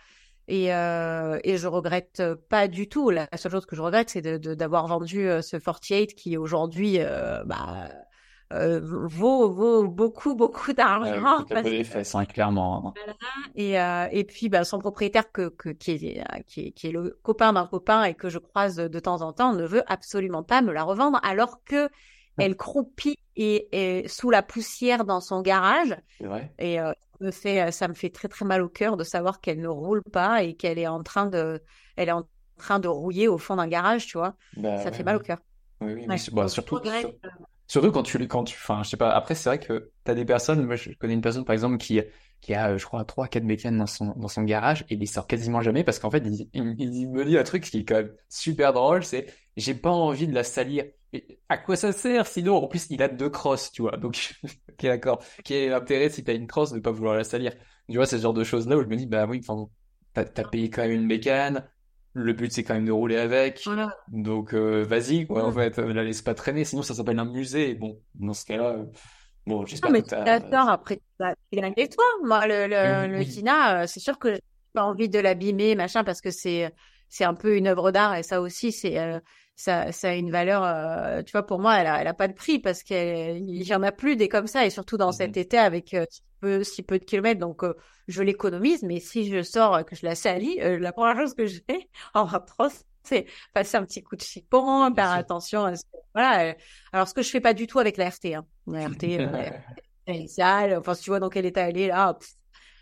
[0.48, 3.10] Et, euh, et je regrette pas du tout.
[3.10, 7.00] La seule chose que je regrette, c'est d'avoir de, vendu ce 48 qui aujourd'hui
[7.46, 7.90] bah,
[8.54, 11.46] euh, vaut, vaut beaucoup, beaucoup d'argent.
[11.52, 12.94] Euh, les fesses, hein, clairement.
[13.56, 16.92] Et, euh, et puis, bah, son propriétaire, que, que, qui, est, qui, est, qui est
[16.92, 20.44] le copain d'un copain et que je croise de temps en temps, ne veut absolument
[20.44, 21.90] pas me la revendre, alors que
[22.52, 25.96] elle croupit et, et sous la poussière dans son garage.
[26.60, 29.62] Et euh, me fait, ça me fait très très mal au cœur de savoir qu'elle
[29.62, 31.62] ne roule pas et qu'elle est en train de,
[31.96, 32.28] elle est en
[32.58, 34.36] train de rouiller au fond d'un garage, tu vois.
[34.58, 35.38] Bah ça fait mal au cœur.
[35.82, 36.80] Oui, oui, bon, surtout,
[37.72, 39.12] Surtout quand tu, quand tu, enfin, je sais pas.
[39.12, 40.66] Après, c'est vrai que t'as des personnes.
[40.66, 42.02] Moi, je connais une personne, par exemple, qui,
[42.42, 45.06] qui a, je crois, trois, quatre mécanes dans son, dans son garage et il les
[45.06, 47.96] sort quasiment jamais parce qu'en fait, il, il, me dit un truc qui est quand
[47.96, 49.06] même super drôle.
[49.06, 50.84] C'est, j'ai pas envie de la salir.
[51.14, 53.98] Et à quoi ça sert sinon En plus, il a deux crosses, tu vois.
[53.98, 55.24] Donc, ok, d'accord.
[55.44, 57.54] Quel est l'intérêt si t'as une crosse de pas vouloir la salir
[57.90, 59.70] Tu vois, c'est ce genre de choses là où je me dis, bah oui, enfin,
[60.14, 61.68] t'as, t'as payé quand même une mécane
[62.14, 63.68] le but c'est quand même de rouler avec.
[64.10, 67.76] Donc euh, vas-y quoi en fait, la laisse pas traîner, sinon ça s'appelle un musée.
[67.76, 68.86] Bon, dans ce cas-là, euh,
[69.46, 70.72] bon j'espère mais que t'as.
[70.72, 72.04] après, tu l'as toi.
[72.24, 74.42] Moi le le, le Tina, euh, c'est sûr que j'ai
[74.74, 76.74] pas envie de l'abîmer machin parce que c'est
[77.10, 78.98] c'est un peu une œuvre d'art et ça aussi c'est
[79.56, 82.34] ça, ça a une valeur, tu vois, pour moi, elle a, elle a pas de
[82.34, 85.40] prix parce qu'il y en a plus des comme ça et surtout dans cet mmh
[85.40, 85.96] été avec
[86.42, 87.74] peu, si peu de kilomètres, donc euh,
[88.10, 88.84] je l'économise.
[88.84, 91.88] Mais si je sors, que je la salis, euh, la première chose que je fais
[92.14, 92.68] en rentrant,
[93.04, 95.72] c'est passer un petit coup de chipon, faire attention.
[96.14, 96.50] voilà.
[96.50, 96.54] Euh,
[96.92, 98.36] alors, ce que je fais pas du tout avec la RT.
[98.36, 98.46] Hein.
[98.68, 99.04] La RT,
[100.06, 100.78] elle est sale.
[100.78, 102.18] Enfin, si tu vois dans quel état elle est là.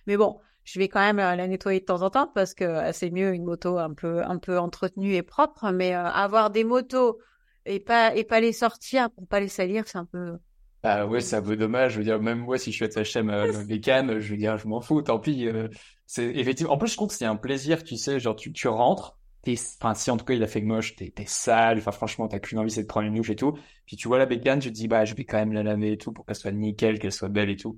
[0.07, 3.09] Mais bon, je vais quand même la nettoyer de temps en temps parce que c'est
[3.09, 5.71] mieux une moto un peu, un peu entretenue et propre.
[5.71, 7.19] Mais avoir des motos
[7.65, 10.37] et pas, et pas les sortir pour pas les salir, c'est un peu,
[10.83, 11.93] ah ouais, c'est un peu dommage.
[11.93, 14.57] Je veux dire, même moi, si je suis attaché à ma, bécane, je veux dire,
[14.57, 15.47] je m'en fous, tant pis.
[15.47, 15.67] Euh,
[16.05, 16.73] c'est effectivement.
[16.73, 19.55] En plus, je trouve que c'est un plaisir, tu sais, genre tu, tu rentres, t'es,
[19.81, 21.79] enfin si en tout cas il a fait moche, t'es, t'es sale.
[21.79, 23.57] Enfin franchement, t'as qu'une envie, c'est de prendre une douche et tout.
[23.85, 25.93] Puis tu vois la bécane, tu te dis bah je vais quand même la laver
[25.93, 27.77] et tout pour qu'elle soit nickel, qu'elle soit belle et tout.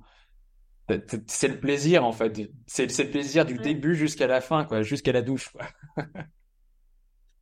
[1.28, 2.50] C'est le plaisir en fait.
[2.68, 5.50] C'est, le plaisir du début jusqu'à la fin, quoi, jusqu'à la douche.
[5.50, 5.66] Quoi.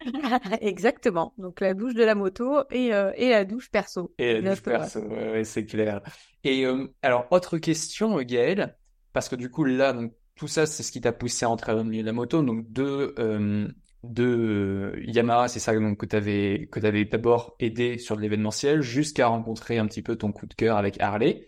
[0.61, 1.33] Exactement.
[1.37, 4.13] Donc la douche de la moto et, euh, et la douche perso.
[4.17, 6.01] Et la douche perso, ouais, c'est clair.
[6.43, 8.77] Et euh, alors, autre question, Gaël,
[9.13, 11.73] parce que du coup, là, donc, tout ça, c'est ce qui t'a poussé à entrer
[11.73, 12.41] dans le milieu de la moto.
[12.41, 18.15] Donc, de, euh, Yamaha, c'est ça donc, que tu avais, que avais d'abord aidé sur
[18.15, 21.47] de l'événementiel jusqu'à rencontrer un petit peu ton coup de cœur avec Harley.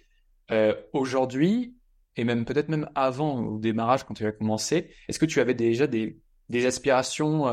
[0.92, 1.78] Aujourd'hui,
[2.16, 5.54] et même peut-être même avant au démarrage, quand tu as commencé, est-ce que tu avais
[5.54, 6.20] déjà des,
[6.50, 7.46] des aspirations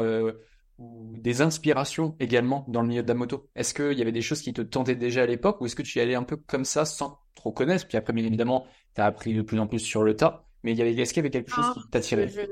[0.78, 3.48] ou des inspirations également dans le milieu de la moto?
[3.54, 5.82] Est-ce qu'il y avait des choses qui te tentaient déjà à l'époque ou est-ce que
[5.82, 7.86] tu y allais un peu comme ça sans trop connaître?
[7.88, 10.48] Puis après, bien évidemment, tu as appris de plus en plus sur le tas.
[10.62, 12.28] Mais il y avait, est-ce qu'il y avait quelque chose qui t'attirait?
[12.28, 12.42] je,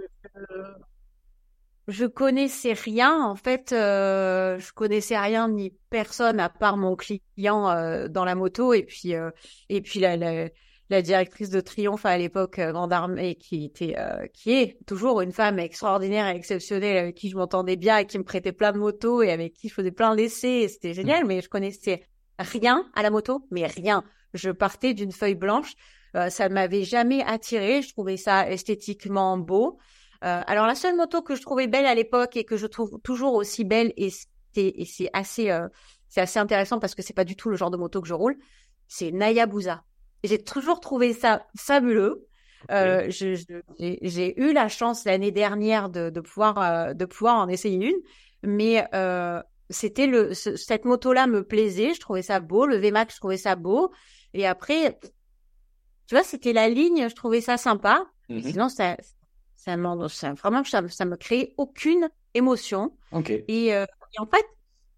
[1.88, 3.24] je, connaissais rien.
[3.24, 8.34] En fait, euh, je connaissais rien ni personne à part mon client euh, dans la
[8.34, 9.30] moto et puis, euh,
[9.68, 10.48] et puis la, la
[10.88, 15.20] la directrice de Triomphe à l'époque, euh, Grande Armée, qui était, euh, qui est toujours
[15.20, 18.72] une femme extraordinaire et exceptionnelle avec qui je m'entendais bien et qui me prêtait plein
[18.72, 20.68] de motos et avec qui je faisais plein d'essais.
[20.68, 22.04] C'était génial, mais je connaissais
[22.38, 24.04] rien à la moto, mais rien.
[24.34, 25.74] Je partais d'une feuille blanche.
[26.14, 27.82] Euh, ça ne m'avait jamais attiré.
[27.82, 29.78] Je trouvais ça esthétiquement beau.
[30.20, 33.34] alors la seule moto que je trouvais belle à l'époque et que je trouve toujours
[33.34, 35.52] aussi belle et c'est assez,
[36.08, 38.14] c'est assez intéressant parce que c'est pas du tout le genre de moto que je
[38.14, 38.36] roule.
[38.88, 39.84] C'est Nayabusa.
[40.24, 42.26] J'ai toujours trouvé ça fabuleux.
[42.70, 47.90] Euh, j'ai eu la chance l'année dernière de, de pouvoir euh, de pouvoir en essayer
[47.90, 48.00] une,
[48.42, 53.20] mais euh, c'était le cette moto-là me plaisait, je trouvais ça beau, le VMAX je
[53.20, 53.92] trouvais ça beau,
[54.34, 54.98] et après,
[56.08, 58.04] tu vois, c'était la ligne, je trouvais ça sympa.
[58.28, 58.96] Mmh sinon, ça
[59.54, 59.76] ça,
[60.08, 62.96] ça vraiment ça, ça me créait aucune émotion.
[63.12, 63.44] Okay.
[63.46, 63.84] Et, et
[64.18, 64.46] en fait,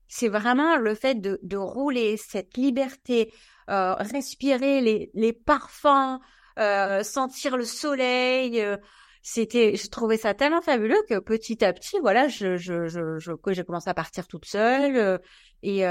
[0.06, 3.30] c'est vraiment le fait de, de rouler cette liberté,
[3.68, 6.18] euh, respirer les, les parfums,
[6.58, 8.60] euh, sentir le soleil.
[8.60, 8.76] Euh,
[9.22, 13.32] c'était, je trouvais ça tellement fabuleux que petit à petit, voilà, je, je, je, je
[13.48, 15.18] j'ai commencé à partir toute seule euh,
[15.62, 15.82] et,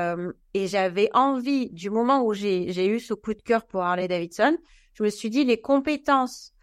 [0.54, 4.08] et j'avais envie du moment où j'ai, j'ai eu ce coup de cœur pour Harley
[4.08, 4.58] Davidson,
[4.94, 6.54] je me suis dit les compétences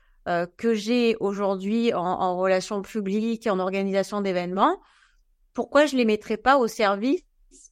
[0.56, 4.80] que j'ai aujourd'hui en, en relations publiques, en organisation d'événements,
[5.52, 7.22] pourquoi je les mettrais pas au service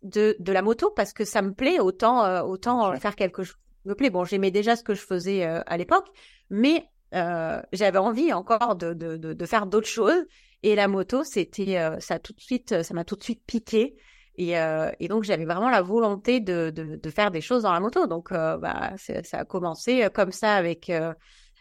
[0.02, 3.56] de, de la moto parce que ça me plaît autant euh, autant faire quelque chose
[3.84, 4.10] me plaît.
[4.10, 6.06] Bon, j'aimais déjà ce que je faisais euh, à l'époque,
[6.50, 10.24] mais euh, j'avais envie encore de, de, de, faire d'autres choses.
[10.62, 13.96] Et la moto, c'était ça tout de suite, ça m'a tout de suite piqué.
[14.36, 17.80] Et, et donc j'avais vraiment la volonté de, de, de, faire des choses dans la
[17.80, 18.06] moto.
[18.06, 20.90] Donc bah, ça a commencé comme ça avec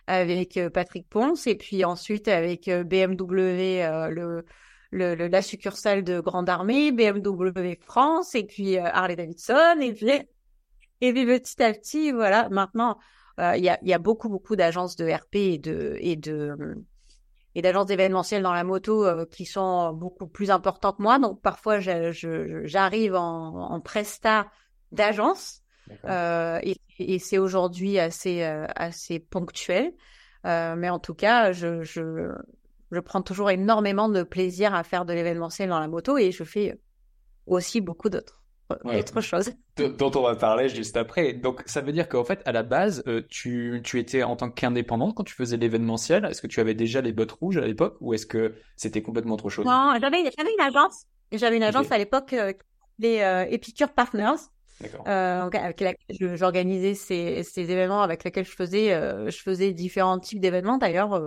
[0.05, 3.81] avec Patrick Ponce et puis ensuite avec BMW
[4.12, 4.45] le,
[4.91, 10.12] le, la succursale de Grande Armée, BMW France et puis Harley Davidson et puis
[11.01, 12.97] et puis petit à petit voilà maintenant
[13.39, 16.75] il y, a, y a beaucoup beaucoup d'agences de RP et de et de
[17.56, 21.19] et d'agences d'événementiel dans la moto euh, qui sont beaucoup plus importantes que moi.
[21.19, 24.47] Donc parfois, j'arrive en, en presta
[24.91, 25.62] d'agence
[26.06, 29.93] euh, et, et c'est aujourd'hui assez euh, assez ponctuel.
[30.45, 32.32] Euh, mais en tout cas, je, je,
[32.91, 36.43] je prends toujours énormément de plaisir à faire de l'événementiel dans la moto et je
[36.43, 36.80] fais
[37.45, 38.41] aussi beaucoup d'autres
[38.84, 39.51] autre chose.
[39.75, 41.34] Dont on va parler juste après.
[41.34, 44.49] Donc, ça veut dire qu'en fait, à la base, euh, tu, tu étais en tant
[44.49, 46.25] qu'indépendante quand tu faisais l'événementiel.
[46.25, 49.34] Est-ce que tu avais déjà les bottes rouges à l'époque ou est-ce que c'était complètement
[49.34, 49.65] autre chose?
[49.65, 51.06] Non, j'avais, une agence.
[51.32, 52.54] J'avais une agence à l'époque, euh,
[52.99, 54.39] les euh, Epicure Partners.
[55.08, 60.17] Euh, avec laquelle j'organisais ces, ces événements avec lesquels je faisais, euh, je faisais différents
[60.17, 61.21] types d'événements d'ailleurs,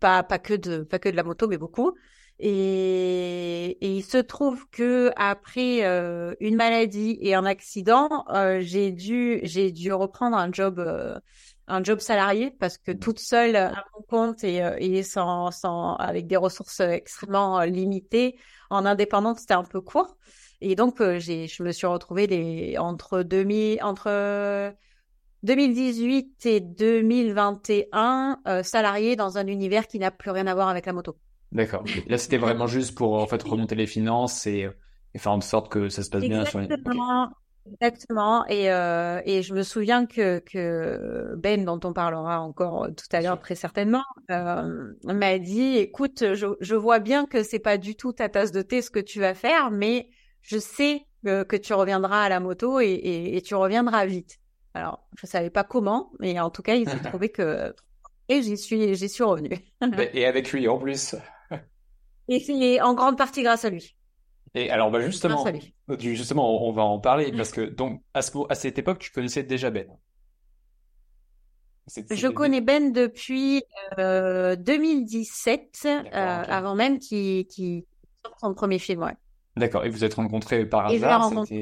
[0.00, 1.94] pas, pas, que de, pas que de la moto, mais beaucoup.
[2.40, 8.92] Et, et, il se trouve que après euh, une maladie et un accident, euh, j'ai
[8.92, 11.18] dû j'ai dû reprendre un job euh,
[11.66, 16.28] un job salarié parce que toute seule à mon compte et, et sans, sans avec
[16.28, 18.38] des ressources extrêmement limitées
[18.70, 20.16] en indépendante c'était un peu court
[20.60, 24.72] et donc j'ai je me suis retrouvée les entre 2000 entre
[25.42, 30.92] 2018 et 2021 salariée dans un univers qui n'a plus rien à voir avec la
[30.92, 31.16] moto.
[31.52, 31.84] D'accord.
[32.08, 34.68] Là, c'était vraiment juste pour en fait remonter les finances et,
[35.16, 36.44] faire en sorte que ça se passe bien.
[36.44, 36.60] Sur
[37.72, 38.46] Exactement.
[38.46, 43.20] Et, euh, et je me souviens que, que Ben, dont on parlera encore tout à
[43.20, 47.94] l'heure très certainement, euh, m'a dit, écoute, je, je vois bien que c'est pas du
[47.94, 50.08] tout ta tasse de thé ce que tu vas faire, mais
[50.42, 54.38] je sais que, que tu reviendras à la moto et, et, et, tu reviendras vite.
[54.78, 57.74] Alors, je savais pas comment, mais en tout cas, il s'est trouvé que
[58.28, 59.58] et j'y suis, j'y suis revenue.
[60.12, 61.16] et avec lui en plus.
[62.28, 63.96] Et c'est en grande partie grâce à lui.
[64.54, 65.44] Et alors, bah justement,
[65.98, 69.42] justement, on va en parler parce que donc à, ce, à cette époque, tu connaissais
[69.42, 69.86] déjà Ben.
[72.10, 73.62] Je connais Ben depuis
[73.98, 77.84] euh, 2017, euh, avant même qu'il
[78.22, 79.02] sorte son premier film.
[79.02, 79.16] Ouais.
[79.56, 79.84] D'accord.
[79.84, 81.56] Et vous êtes rencontrés par hasard en fait,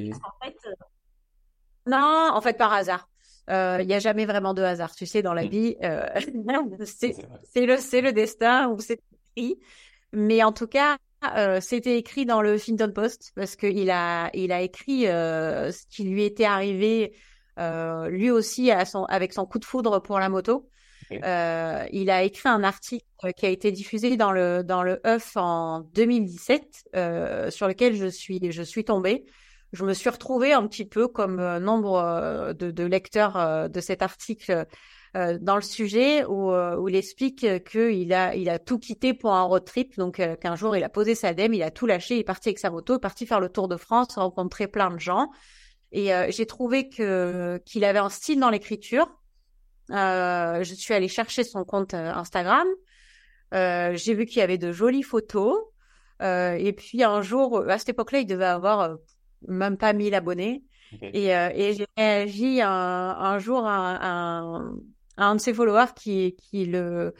[0.65, 0.65] euh,
[1.86, 3.08] Non, en fait par hasard.
[3.48, 5.48] Euh, il n'y a jamais vraiment de hasard, tu sais, dans la mm.
[5.48, 5.76] vie.
[5.84, 6.04] Euh,
[6.84, 9.00] c'est le, c'est le destin ou c'est
[9.36, 9.58] écrit.
[10.12, 10.96] Mais en tout cas,
[11.36, 15.86] euh, c'était écrit dans le Huffington Post parce qu'il a, il a écrit euh, ce
[15.88, 17.14] qui lui était arrivé
[17.58, 20.68] euh, lui aussi à son, avec son coup de foudre pour la moto.
[21.12, 23.04] Euh, il a écrit un article
[23.36, 28.06] qui a été diffusé dans le dans le Huff en 2017 euh, sur lequel je
[28.06, 29.24] suis je suis tombée.
[29.72, 34.66] Je me suis retrouvée un petit peu comme nombre de, de lecteurs de cet article
[35.16, 39.14] euh, dans le sujet où, euh, où il explique qu'il a, il a tout quitté
[39.14, 39.96] pour un road trip.
[39.96, 42.24] Donc, euh, qu'un jour, il a posé sa dème, il a tout lâché, il est
[42.24, 44.98] parti avec sa moto, il est parti faire le tour de France, rencontrer plein de
[44.98, 45.30] gens.
[45.92, 49.08] Et j'ai trouvé que qu'il avait un style dans l'écriture.
[49.88, 52.66] je suis allée chercher son compte Instagram.
[53.52, 55.56] j'ai vu qu'il y avait de jolies photos.
[56.20, 58.96] et puis un jour, à cette époque-là, il devait avoir
[59.46, 60.64] même pas 1000 abonnés.
[61.02, 64.76] Et, et j'ai réagi un, un jour à un,
[65.16, 67.12] un de ses followers qui, qui le,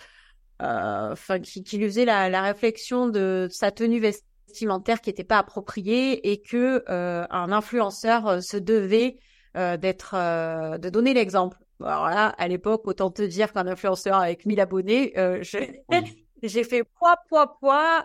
[0.62, 5.24] euh, enfin, qui, qui, lui faisait la, la, réflexion de sa tenue vestimentaire qui n'était
[5.24, 9.18] pas appropriée et que euh, un influenceur euh, se devait
[9.57, 11.59] euh, d'être, euh, de donner l'exemple.
[11.83, 15.12] Alors là, à l'époque, autant te dire qu'un influenceur avec 1000 abonnés,
[16.42, 18.05] j'ai fait poids, poids, poids.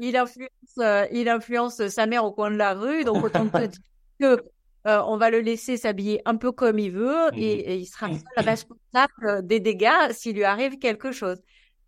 [0.00, 3.80] il influence, il influence sa mère au coin de la rue, donc autant te dire
[4.20, 4.44] que
[4.86, 8.08] euh, on va le laisser s'habiller un peu comme il veut mmh et, il sera
[8.08, 11.38] seul responsable des dégâts s'il lui arrive quelque chose.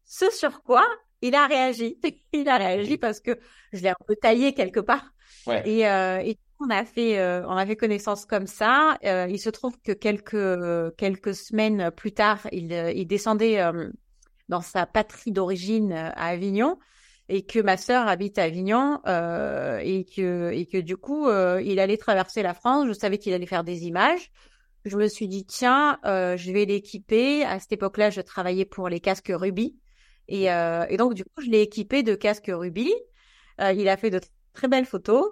[0.05, 0.85] Ce sur quoi
[1.23, 1.99] il a réagi.
[2.33, 3.39] il a réagi parce que
[3.73, 5.13] je l'ai un peu taillé quelque part.
[5.65, 8.97] Et, euh, et, on a fait euh, on a fait connaissance comme ça.
[9.03, 13.59] il se trouve que quelques quelques semaines plus tard, il, il descendait
[14.49, 16.79] dans sa patrie d'origine à Avignon
[17.29, 21.63] et que ma sœur habite à Avignon euh, et que et que du coup euh,
[21.65, 22.87] il allait traverser la France.
[22.89, 24.31] Je savais qu'il allait faire des images.
[24.85, 27.45] Je me suis dit tiens, euh, je vais l'équiper.
[27.45, 29.77] À cette époque-là, je travaillais pour les casques Ruby
[30.29, 32.93] et, euh, et donc du coup je l'ai équipé de casques Ruby.
[33.61, 34.21] Euh, il a fait de
[34.53, 35.25] très belles photos.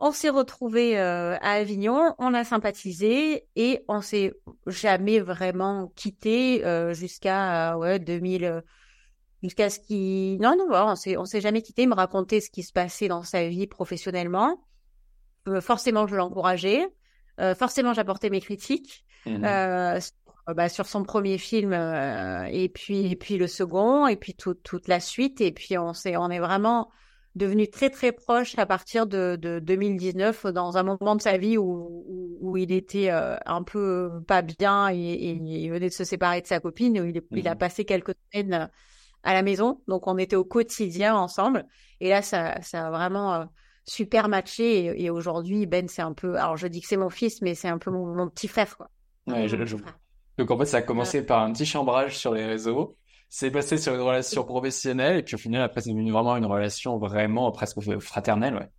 [0.00, 4.32] On s'est retrouvés euh, à Avignon, on a sympathisé et on s'est
[4.66, 6.62] jamais vraiment quitté
[6.94, 8.62] jusqu'à ouais 2000
[9.42, 12.50] jusqu'à ce qu'il non non on s'est on s'est jamais quitté il me racontait ce
[12.50, 14.60] qui se passait dans sa vie professionnellement.
[15.46, 16.86] Euh, forcément je l'encourageais.
[17.40, 20.00] Euh, forcément j'apportais mes critiques mmh euh,
[20.56, 24.98] bah, sur son premier film et puis et puis le second et puis toute la
[24.98, 26.90] suite et puis on s'est on est vraiment
[27.34, 31.56] devenu très très proche à partir de, de 2019 dans un moment de sa vie
[31.56, 32.04] où,
[32.40, 36.60] où, il était un peu pas bien et, il venait de se séparer de sa
[36.60, 37.58] copine où il, il a mmh.
[37.58, 38.70] passé quelques semaines
[39.22, 39.80] à la maison.
[39.88, 41.66] Donc on était au quotidien ensemble.
[42.00, 43.46] Et là ça ça a vraiment
[43.84, 45.02] super matché.
[45.02, 47.68] Et, aujourd'hui Ben c'est un peu alors je dis que c'est mon fils mais c'est
[47.68, 48.90] un peu mon, petit frère quoi.
[49.26, 49.56] Ouais, je,
[50.38, 52.96] Donc en fait ça a commencé par un petit chambrage sur les réseaux,
[53.28, 56.46] c'est passé sur une relation professionnelle et puis au final après c'est devenu vraiment une
[56.46, 58.70] relation vraiment presque fraternelle ouais.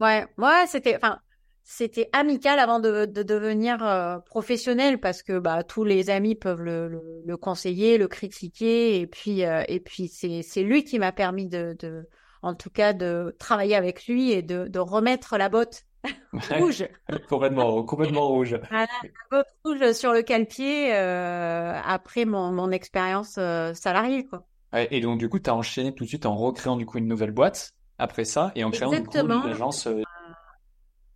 [0.00, 1.18] Ouais, ouais, c'était enfin
[1.64, 6.62] c'était amical avant de, de devenir euh, professionnel parce que bah tous les amis peuvent
[6.62, 11.12] le, le, conseiller, le critiquer et puis euh, et puis c'est c'est lui qui m'a
[11.12, 12.08] permis de, de
[12.42, 15.82] en tout cas de travailler avec lui et de, de remettre la botte
[16.32, 16.86] rouge.
[17.28, 18.58] complètement, complètement rouge.
[18.70, 18.86] la
[19.30, 24.26] botte rouge sur le calpier euh, après mon, mon expérience euh, salariée.
[24.26, 24.46] Quoi.
[24.74, 27.08] et donc, du coup, tu as enchaîné tout de suite en recréant du coup une
[27.08, 29.86] nouvelle boîte après ça et en créant du coup, une agence.
[29.86, 30.02] Euh,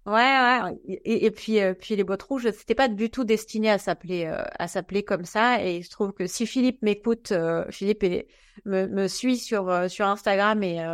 [0.06, 1.00] ouais, ouais.
[1.04, 5.04] Et, puis, puis les bottes rouges, c'était pas du tout destiné à s'appeler à s'appeler
[5.04, 5.64] comme ça.
[5.64, 7.32] Et je trouve que si Philippe m'écoute,
[7.70, 8.04] Philippe
[8.64, 10.84] me, me suit sur sur Instagram et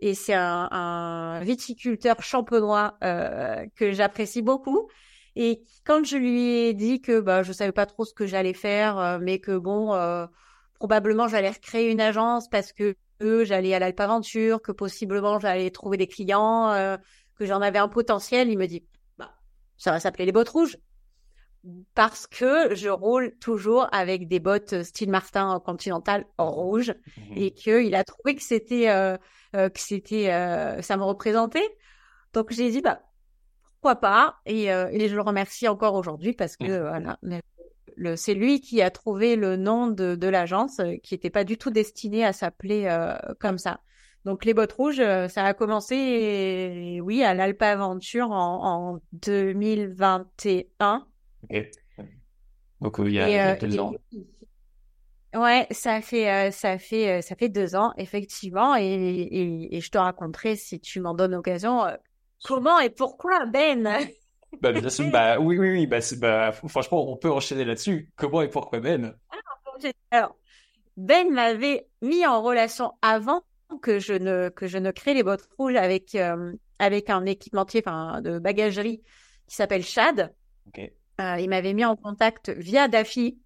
[0.00, 4.88] et c'est un, un, viticulteur champenois euh, que j'apprécie beaucoup.
[5.36, 8.54] Et quand je lui ai dit que bah, je savais pas trop ce que j'allais
[8.54, 10.26] faire, euh, mais que bon, euh,
[10.74, 16.06] probablement j'allais recréer une agence parce que j'allais à l'Alpaventure, que possiblement j'allais trouver des
[16.06, 16.96] clients, euh,
[17.38, 18.84] que j'en avais un potentiel, il me dit
[19.18, 19.30] bah,
[19.76, 20.78] ça va s'appeler les bottes rouges
[21.94, 27.50] parce que je roule toujours avec des bottes style Martin Continental en rouge mmh et
[27.52, 29.16] qu'il a trouvé que c'était euh,
[29.54, 31.68] euh, que c'était euh, ça me représentait.
[32.32, 33.00] Donc j'ai dit bah
[33.64, 36.88] pourquoi pas et, et je le remercie encore aujourd'hui parce que mmh.
[36.88, 37.18] voilà
[37.96, 41.56] le, c'est lui qui a trouvé le nom de, de l'agence qui n'était pas du
[41.56, 42.94] tout destiné à s'appeler
[43.40, 43.80] comme ça.
[44.24, 51.06] Donc les bottes rouges, ça a commencé, oui, à l'Alpa Aventure en, en 2021.
[52.80, 53.94] Donc il y a, euh, deux ans.
[55.34, 59.90] Ouais, ça fait euh, ça fait euh, ça fait deux ans effectivement et, et, je
[59.90, 61.84] te raconterai si tu m'en donnes l'occasion
[62.44, 63.88] comment et pourquoi Ben?
[64.62, 68.10] Bah, bien sûr, bah oui oui oui bah, bah franchement on peut enchaîner là-dessus.
[68.16, 69.14] Comment et pourquoi Ben?
[70.10, 70.34] Alors
[70.96, 73.42] Ben m'avait mis en relation avant
[73.82, 76.16] que je ne que je ne crée les bottes rouges avec
[76.78, 79.02] avec un équipementier enfin de bagagerie
[79.46, 80.32] qui s'appelle Chad.
[81.20, 83.38] Euh, il m'avait mis en contact via Daffy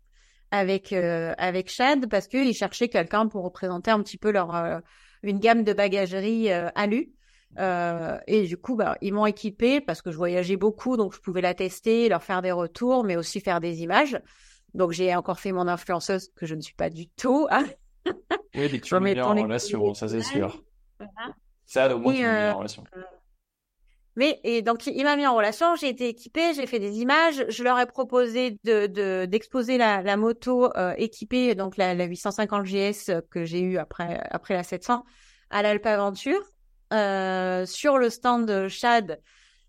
[0.50, 4.80] avec euh, avec Chad parce qu'ils cherchaient quelqu'un pour représenter un petit peu leur euh,
[5.22, 7.12] une gamme de bagagerie alu.
[8.26, 11.42] et du coup, bah, ils m'ont équipé parce que je voyageais beaucoup, donc je pouvais
[11.42, 14.18] la tester, leur faire des retours, mais aussi faire des images.
[14.74, 17.46] Donc j'ai encore fait mon influenceuse que je ne suis pas du tout.
[17.50, 17.66] Hein.
[18.06, 20.62] oui, mais tu mets en relation, ça c'est sûr.
[21.66, 22.84] Ça, au moins, tu en relation.
[24.16, 27.44] Mais et donc il m'a mis en relation, j'ai été équipée, j'ai fait des images,
[27.48, 32.66] je leur ai proposé de d'exposer la, la, moto euh, équipée donc la, la 850
[32.66, 35.04] GS que j'ai eu après après la 700
[35.50, 36.40] à l'Alpe Aventure
[36.92, 39.20] euh, sur le stand Chad.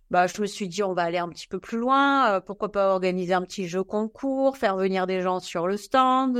[0.09, 2.71] Bah, je me suis dit on va aller un petit peu plus loin, euh, pourquoi
[2.71, 6.37] pas organiser un petit jeu concours, faire venir des gens sur le stand.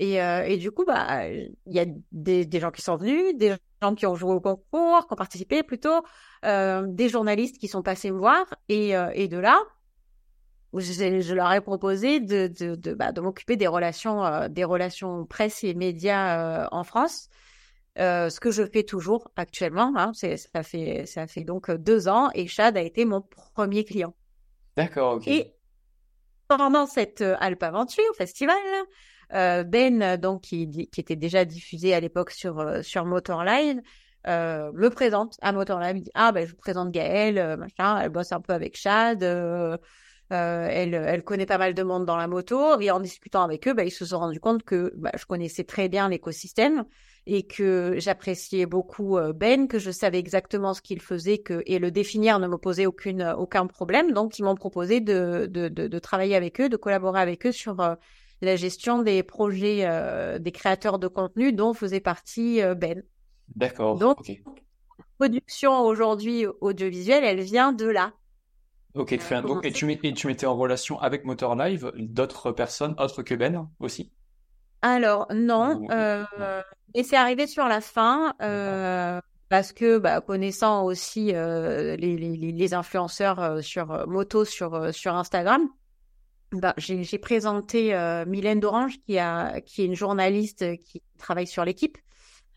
[0.00, 3.36] Euh, et, et, du coup, bah, il y a des, des gens qui sont venus,
[3.36, 6.02] des gens qui ont joué au concours, qui ont participé plutôt,
[6.44, 9.60] euh, des journalistes qui sont passés me voir et, euh, et de là,
[10.74, 14.64] je, je, leur ai proposé de, de, de, bah, de m'occuper des relations, euh, des
[14.64, 17.28] relations presse et médias en France.
[17.96, 22.46] ce que je fais toujours actuellement, hein, ça fait ça fait donc deux ans et
[22.46, 24.14] Chad a été mon premier client.
[24.76, 25.28] D'accord, ok.
[25.28, 25.54] Et
[26.48, 28.84] pendant cette Alpe Aventure Festival, euh,
[29.32, 33.82] ben, donc qui, qui, était déjà diffusé à l'époque sur euh, sur Motorline,
[34.26, 38.10] euh, me présente à Motorline, me dit ah ben je vous présente Gaëlle, machin, elle
[38.10, 42.78] bosse un peu avec Chad, elle elle connaît pas mal de monde dans la moto.
[42.80, 45.64] Et en discutant avec eux, ben, ils se sont rendus compte que bah, je connaissais
[45.64, 46.84] très bien l'écosystème
[47.26, 51.90] et que j'appréciais beaucoup Ben, que je savais exactement ce qu'il faisait, que et le
[51.90, 54.12] définir ne me posait aucune aucun problème.
[54.12, 57.52] Donc ils m'ont proposé de, de, de, de, travailler avec eux, de collaborer avec eux
[57.52, 57.80] sur
[58.42, 63.02] la gestion des projets euh, des créateurs de contenu dont faisait partie euh, Ben.
[63.54, 63.96] D'accord.
[63.98, 64.18] Donc,
[65.18, 68.12] production aujourd'hui audiovisuelle, elle vient de là.
[68.94, 69.42] Ok, très bien.
[69.42, 73.68] Donc, et tu, tu mettais en relation avec Motor Live d'autres personnes autres que Ben
[73.78, 74.12] aussi?
[74.82, 75.86] Alors, non.
[75.90, 76.24] Euh,
[76.94, 78.34] et c'est arrivé sur la fin.
[79.48, 85.68] parce que bah, connaissant aussi les, les, les, influenceurs sur moto sur sur Instagram,
[86.52, 91.64] bah, j'ai présenté euh, Mylène d'Orange, qui, a, qui est une journaliste qui travaille sur
[91.64, 91.96] l'équipe,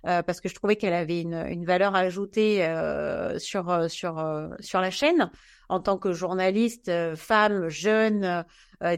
[0.05, 4.19] euh, parce que je trouvais qu'elle avait une, une, valeur ajoutée euh, sur, euh, sur,
[4.19, 5.31] euh, sur la chaîne
[5.67, 8.45] en tant que journaliste, femme, jeune,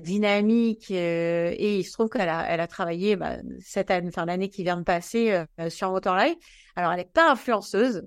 [0.02, 0.91] dynamique.
[0.91, 4.64] et il se trouve qu'elle a, elle a travaillé bah, cette année, enfin l'année qui
[4.64, 6.36] vient de passer sur Motorlife.
[6.76, 8.06] Alors, elle n'est pas influenceuse.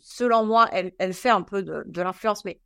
[0.00, 2.60] selon moi, elle, elle fait un peu de, de l'influence, mais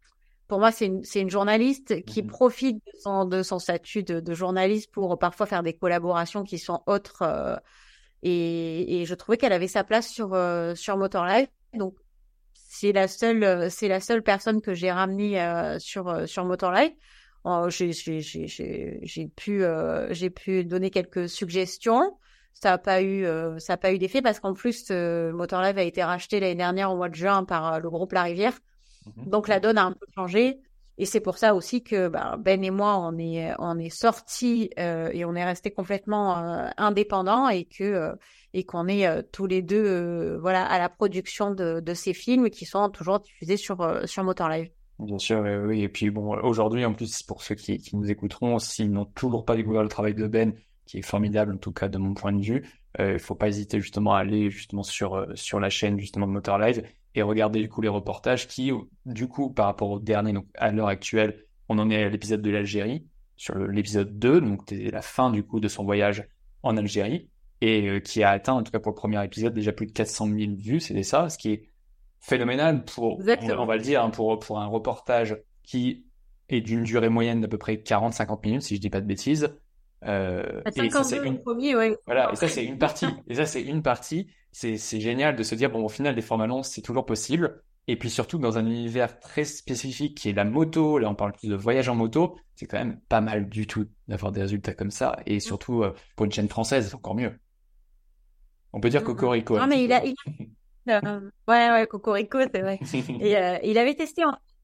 [0.50, 4.18] pour moi, c'est une, une, journaliste qui mmh profite de son, de son statut de,
[4.18, 7.22] de, journaliste pour parfois faire des collaborations qui sont autres.
[7.22, 7.54] Euh,
[8.24, 11.46] et, et, je trouvais qu'elle avait sa place sur, euh, sur Motorlife.
[11.74, 11.94] Donc,
[12.52, 16.94] c'est la seule, c'est la seule personne que j'ai ramenée euh, sur, euh, sur Motorlife.
[17.44, 17.92] Oh, j'ai
[19.36, 19.62] pu,
[20.10, 22.18] j'ai pu donner quelques suggestions.
[22.54, 23.24] Ça n'a pas eu,
[23.58, 26.96] ça a pas eu d'effet parce qu'en plus, Motorlife a été racheté l'année dernière au
[26.96, 28.58] mois de juin par le groupe La Rivière.
[29.06, 29.30] Mhm.
[29.30, 30.60] Donc la donne a un peu changé.
[31.00, 34.68] Et c'est pour ça aussi que bah, Ben et moi, on est, on est sortis
[34.78, 38.12] euh, et on est restés complètement euh, indépendants et que euh,
[38.52, 42.66] et qu'on est tous les deux voilà à la production de, de, ces films qui
[42.66, 44.70] sont toujours diffusés sur sur Motor Live.
[44.98, 45.82] Bien sûr, oui.
[45.82, 49.46] Et puis bon, aujourd'hui, en plus, pour ceux qui, qui nous écouteront, s'ils n'ont toujours
[49.46, 50.52] pas découvert le travail de Ben,
[50.84, 53.80] qui est formidable en tout cas de mon point de vue, il faut pas hésiter
[53.80, 56.82] justement à aller justement sur sur la chaîne justement de Motor Live
[57.14, 58.72] et regarder du coup les reportages qui,
[59.06, 62.42] du coup, par rapport au dernier, donc à l'heure actuelle, on en est à l'épisode
[62.42, 63.06] de l'Algérie,
[63.36, 66.28] sur l'épisode 2, donc c'est la fin du coup de son voyage
[66.62, 67.28] en Algérie,
[67.60, 69.92] et euh, qui a atteint, en tout cas pour le premier épisode, déjà plus de
[69.92, 71.70] 400 000 vues, c'est ça, ce qui est
[72.20, 76.04] phénoménal pour, on, va le dire, hein, pour, pour un reportage qui
[76.48, 79.56] est d'une durée moyenne d'à peu près 40-50 minutes, si je dis pas de bêtises.
[80.04, 81.40] Euh, et ça, c'est une...
[81.40, 81.96] Premier, ouais.
[82.06, 83.06] Voilà, et ça, c'est une partie.
[83.28, 86.46] Et ça, c'est une partie c'est génial de se dire, bon, au final, des formats
[86.46, 87.62] longs, c'est toujours possible.
[87.90, 91.32] Et puis surtout, dans un univers très spécifique qui est la moto, là on parle
[91.32, 94.74] plus de voyage en moto, c'est quand même pas mal du tout d'avoir des résultats
[94.74, 95.18] comme ça.
[95.26, 95.40] Et mm.
[95.40, 97.32] surtout, euh, pour une chaîne française, c'est encore mieux.
[98.72, 99.02] On peut dire.
[99.02, 99.58] Cocorico.
[99.58, 100.02] Non, mais il a...
[100.88, 102.78] Euh, ouais, ouais, Cocorico, c'est vrai.
[103.20, 104.22] Et euh, il avait testé,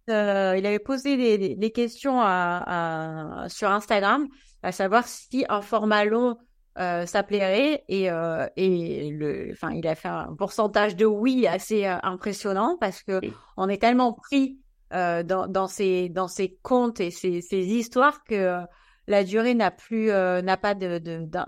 [0.08, 4.28] il avait posé des, des questions à, à, sur Instagram,
[4.62, 6.36] à savoir si un format long
[6.78, 11.46] euh, ça plairait et euh, et le enfin il a fait un pourcentage de oui
[11.46, 13.20] assez euh, impressionnant parce que
[13.56, 14.58] on est tellement pris
[14.92, 18.60] euh, dans dans ces dans ces contes et ces ces histoires que
[19.08, 20.98] la durée n'a plus n'a pas de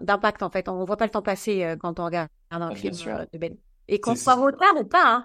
[0.00, 0.68] d'impact en fait.
[0.68, 3.56] On voit pas le temps passer quand on regarde un film de Ben
[3.86, 5.24] et qu'on soit retard ou pas hein.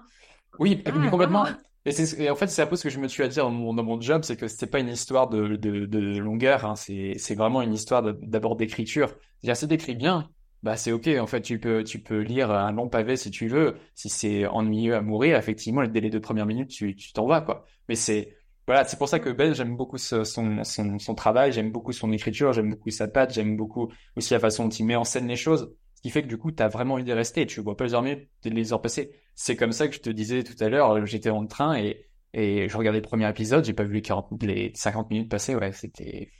[0.58, 1.46] oui ah, complètement
[1.86, 3.74] et, en fait, c'est un peu ce que je me suis à dire dans mon,
[3.74, 7.34] dans mon job, c'est que c'était pas une histoire de, de, de longueur, hein, c'est,
[7.34, 9.08] vraiment une histoire d'abord d'écriture.
[9.40, 10.30] C'est-à-dire, c'est d'écrit bien,
[10.62, 11.08] bah c'est ok.
[11.20, 13.76] En fait, tu peux, tu peux lire un long pavé si tu veux.
[13.94, 17.66] Si c'est ennuyeux à mourir, effectivement, dès les deux premières minutes, tu, t'en vas, quoi.
[17.88, 18.34] Mais c'est,
[18.66, 22.12] voilà, c'est pour ça que Ben, j'aime beaucoup son, son, son travail, j'aime beaucoup son
[22.12, 25.28] écriture, j'aime beaucoup sa patte, j'aime beaucoup aussi la façon dont il met en scène
[25.28, 25.74] les choses
[26.04, 27.46] qui fait que du coup, tu as vraiment envie de rester.
[27.46, 28.04] Tu vois pas les heures,
[28.44, 29.10] les heures passer.
[29.34, 32.08] C'est comme ça que je te disais tout à l'heure, j'étais dans le train et,
[32.32, 35.54] et je regardais le premier épisode, j'ai pas vu les 40, les 50 minutes passer.
[35.54, 36.30] Ouais, c'était,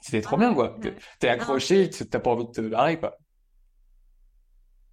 [0.00, 0.78] c'était trop bien, quoi.
[1.20, 3.16] T'es accroché, t'as pas envie de te barrer, quoi.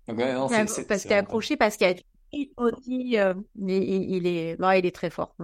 [0.07, 1.95] Donc, ouais, non, c'est, parce que t'es accroché, parce qu'il y a
[2.57, 5.35] aussi, euh, il, il, est, non, il est très fort.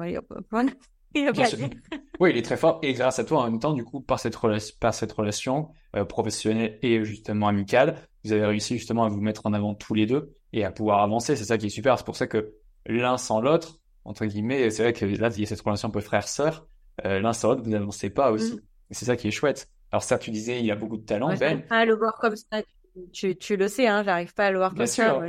[2.20, 4.20] oui, il est très fort et grâce à toi en même temps, du coup, par
[4.20, 9.09] cette, relation, par cette relation euh, professionnelle et justement amicale, vous avez réussi justement à
[9.09, 11.36] vous mettre en avant tous les deux et à pouvoir avancer.
[11.36, 11.97] C'est ça qui est super.
[11.99, 12.53] C'est pour ça que
[12.86, 15.91] l'un sans l'autre, entre guillemets, c'est vrai que là, il y a cette relation un
[15.91, 16.66] peu frère-sœur.
[17.03, 18.53] Euh, l'un sans l'autre, vous n'avancez pas aussi.
[18.53, 18.62] Mm.
[18.91, 19.70] Et c'est ça qui est chouette.
[19.91, 21.36] Alors ça, tu disais, il y a beaucoup de talent.
[21.36, 21.62] Ben.
[21.62, 22.62] pas à le voir comme ça.
[23.12, 25.20] Tu, tu le sais, hein, j'arrive pas à le voir comme ça.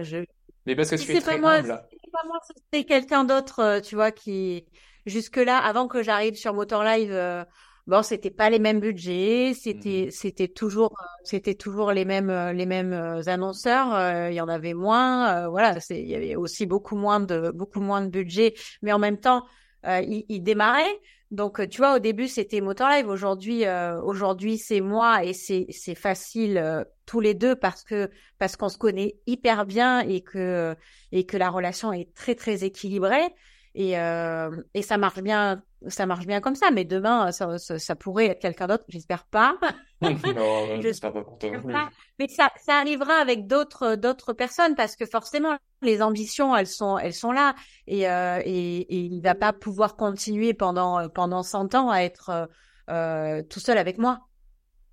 [0.64, 1.68] Mais parce que tu es très moi, humble.
[1.68, 2.38] pas moi,
[2.72, 4.66] c'est quelqu'un d'autre, euh, tu vois, qui
[5.06, 7.44] jusque là, avant que j'arrive sur Motor Live, euh,
[7.86, 10.10] bon, c'était pas les mêmes budgets, c'était mmh.
[10.10, 14.74] c'était toujours c'était toujours les mêmes les mêmes euh, annonceurs, euh, il y en avait
[14.74, 18.54] moins, euh, voilà, c'est il y avait aussi beaucoup moins de beaucoup moins de budget,
[18.82, 19.44] mais en même temps,
[19.84, 21.00] il, il démarrait.
[21.30, 23.64] Donc tu vois, au début c'était Motor Live, aujourd'hui
[24.02, 28.78] aujourd'hui c'est moi et c'est c'est facile tous les deux parce que parce qu'on se
[28.78, 30.76] connaît hyper bien et que
[31.12, 33.34] et que la relation est très très équilibrée.
[33.78, 36.70] Et, euh, et ça marche bien, ça marche bien comme ça.
[36.72, 38.84] Mais demain, ça, ça, pourrait être quelqu'un d'autre.
[38.88, 39.58] J'espère pas.
[40.00, 40.16] non,
[40.80, 41.50] j'espère pas pour toi.
[42.18, 46.96] Mais ça, ça arrivera avec d'autres, d'autres personnes parce que forcément, les ambitions, elles sont,
[46.96, 47.54] elles sont là.
[47.86, 52.48] Et, euh, et, et il va pas pouvoir continuer pendant, pendant 100 ans à être
[52.88, 54.20] euh, tout seul avec moi.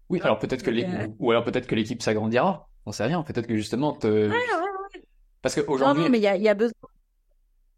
[0.09, 0.71] Oui, alors peut-être que.
[0.71, 2.67] Euh, ou alors peut-être que l'équipe s'agrandira.
[2.85, 3.23] On sait rien.
[3.23, 4.07] Peut-être que justement, te...
[4.07, 5.03] ouais, ouais,
[5.41, 6.03] parce qu'aujourd'hui.
[6.03, 6.73] Non, non, mais il y a, y a besoin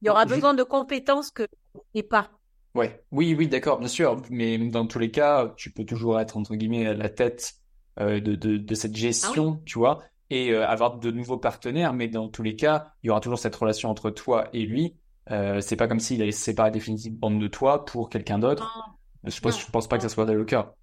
[0.02, 1.48] il y aura besoin de compétences que
[1.96, 2.30] je pas.
[2.76, 4.22] Ouais, oui, oui, d'accord, bien sûr.
[4.30, 7.54] Mais dans tous les cas, tu peux toujours être entre guillemets à la tête
[8.00, 11.94] euh, de, de, de cette gestion, ah tu vois, et euh, avoir de nouveaux partenaires.
[11.94, 14.98] Mais dans tous les cas, il y aura toujours cette relation entre toi et lui.
[15.32, 18.70] Euh, c'est pas comme s'il allait se séparer définitivement de toi pour quelqu'un d'autre.
[19.24, 20.76] Je pense, je pense pas que ça soit le cas.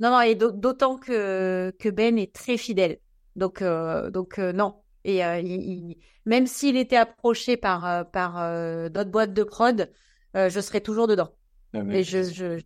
[0.00, 2.98] Non, non, et d'autant que, que Ben est très fidèle.
[3.36, 4.76] Donc, donc non.
[5.04, 5.96] Et il,
[6.26, 8.34] même s'il était approché par, par
[8.90, 9.90] d'autres boîtes de prod,
[10.34, 11.30] je serais toujours dedans.
[11.72, 12.60] Ah, et je, je,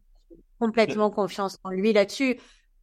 [0.58, 2.38] complètement confiance en lui là-dessus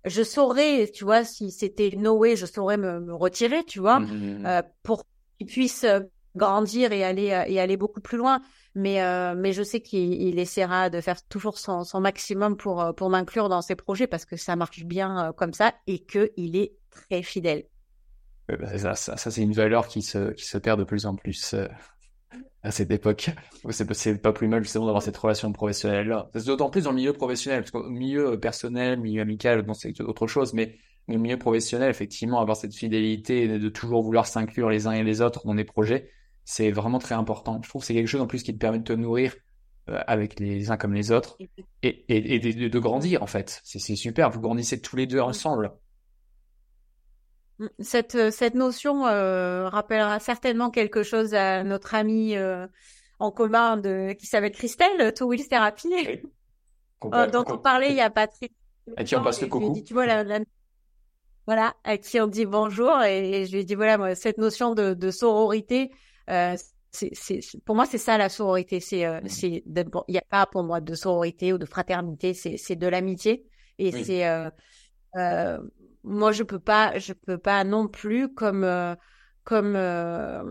[0.06, 4.06] je saurais, tu vois, si c'était no way, je saurais me, retirer, tu vois, mmh,
[4.06, 4.46] mmh, mmh.
[4.46, 5.04] Euh, pour
[5.38, 6.00] qu'il puisse euh,
[6.36, 8.42] grandir et aller euh, et aller beaucoup plus loin.
[8.74, 9.02] Mais
[9.36, 13.62] mais je sais qu'il essaiera de faire toujours son, son maximum pour pour m'inclure dans
[13.62, 17.66] ses projets parce que ça marche bien comme ça et que il est très fidèle.
[18.48, 21.16] Bah, ça, ça, ça c'est une valeur qui se qui se perd de plus en
[21.16, 21.56] plus
[22.64, 23.32] à cette époque.
[23.70, 26.30] C'est pas plus mal justement d'avoir cette relation professionnelle là.
[26.34, 30.00] C'est d'autant plus dans le milieu professionnel, parce qu'au milieu personnel, milieu amical, bon, c'est
[30.02, 30.76] autre chose, mais
[31.08, 35.22] le milieu professionnel, effectivement, avoir cette fidélité de toujours vouloir s'inclure les uns et les
[35.22, 36.10] autres dans des projets,
[36.46, 37.60] c'est vraiment très important.
[37.64, 39.36] Je trouve que c'est quelque chose en plus qui te permet de te nourrir
[39.90, 41.38] euh, avec les uns comme les autres
[41.82, 43.62] et, et, et de, grandir en fait.
[43.64, 45.72] C'est super, vous grandissez tous les deux ensemble.
[47.80, 52.68] Cette, euh, cette notion euh, rappellera certainement quelque chose à notre amie euh,
[53.20, 55.90] en commun de, qui s'appelle Christelle, To Wheels Therapy,
[57.02, 58.50] dont on parlait il y a pas très
[58.98, 59.80] À qui on passe le coucou.
[59.86, 60.06] tu vois,
[61.48, 63.02] voilà, à qui on dit bonjour.
[63.04, 65.92] Et, je lui ai dit, voilà, moi, cette notion de, de sororité,
[66.92, 68.80] c'est, pour moi, c'est ça la sororité.
[68.80, 69.28] C'est, mmh.
[69.28, 72.88] c'est, il n'y a pas pour moi de sororité ou de fraternité, c'est, c'est de
[72.88, 73.46] l'amitié.
[73.80, 74.24] Et c'est,
[76.04, 78.96] moi je peux pas je peux pas non plus comme euh,
[79.44, 80.44] comme euh,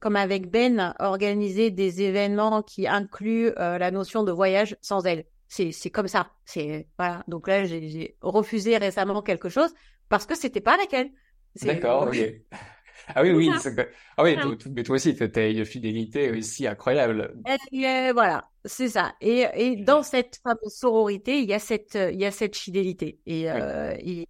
[0.00, 5.24] comme avec Ben organiser des événements qui incluent euh, la notion de voyage sans elle.
[5.48, 6.30] C'est c'est comme ça.
[6.44, 7.22] C'est voilà.
[7.28, 9.72] Donc là j'ai refusé récemment quelque chose
[10.08, 11.10] parce que c'était pas avec elle.
[11.62, 12.16] D'accord ok
[13.08, 13.50] ah oui, oui.
[14.16, 14.36] Ah oui,
[14.70, 17.34] mais toi aussi, tu as une fidélité aussi incroyable.
[17.72, 19.14] Et, voilà, c'est ça.
[19.20, 23.18] Et, et dans cette fameuse sororité, il y a cette, il y a cette fidélité.
[23.26, 24.28] Et, euh, et,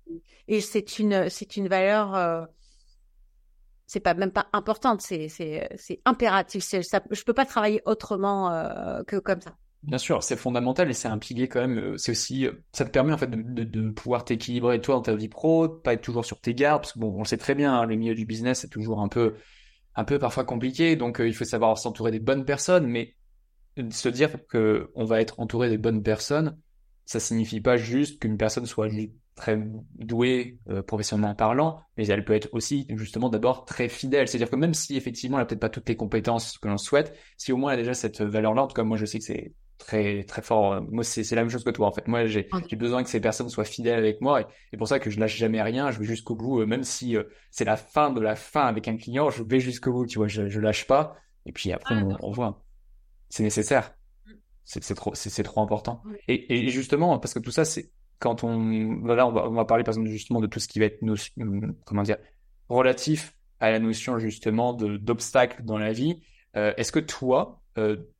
[0.49, 2.15] et c'est une, c'est une valeur.
[2.15, 2.45] Euh,
[3.87, 6.65] c'est pas même pas importante, c'est c'est c'est impératif.
[6.65, 9.57] Ça, je peux pas travailler autrement euh, que comme ça.
[9.87, 11.79] Bien sûr, c'est fondamental et c'est un pilier quand même.
[11.79, 15.03] Euh, c'est aussi, euh, ça te permet en fait de, de, pouvoir t'équilibrer toi dans
[15.03, 17.37] ta vie pro, pas être toujours sur tes gardes, parce que bon, on le sait
[17.37, 19.35] très bien, hein, le milieu du business c'est toujours un peu,
[19.95, 23.15] un peu parfois compliqué, donc euh, il faut savoir s'entourer des bonnes personnes, mais
[23.91, 26.59] se dire que on va être entouré des bonnes personnes,
[27.05, 28.89] ça signifie pas juste qu'une personne soit
[29.35, 29.61] très
[29.97, 34.29] douée professionnellement parlant, mais elle peut être aussi justement d'abord très fidèle.
[34.29, 37.19] C'est-à-dire que même si effectivement elle a peut-être pas toutes les compétences que l'on souhaite,
[37.37, 39.25] si au moins elle a déjà cette valeur-là, en tout cas moi je sais que
[39.25, 40.83] c'est très très fort.
[40.91, 41.89] Moi, c'est la même chose que toi.
[41.89, 44.89] En fait, moi, j'ai besoin que ces personnes soient fidèles avec moi, et c'est pour
[44.89, 45.91] ça que je lâche jamais rien.
[45.91, 48.89] Je vais jusqu'au bout, euh, même si euh, c'est la fin de la fin avec
[48.89, 50.07] un client, je vais jusqu'au bout.
[50.07, 51.17] Tu vois, je, je lâche pas.
[51.47, 52.65] Et puis après, on, voit.
[53.29, 53.95] C'est nécessaire.
[54.27, 54.31] Mm.
[54.65, 56.03] C'est trop, c'est trop important.
[56.29, 59.65] Et, et, justement, parce que tout ça, c'est quand on, là, on va, on va
[59.65, 62.17] parler par exemple justement de tout ce qui va être, hum, comment dire,
[62.69, 66.21] relatif à la notion justement de d'obstacles dans la vie.
[66.57, 67.61] Euh, est-ce que toi,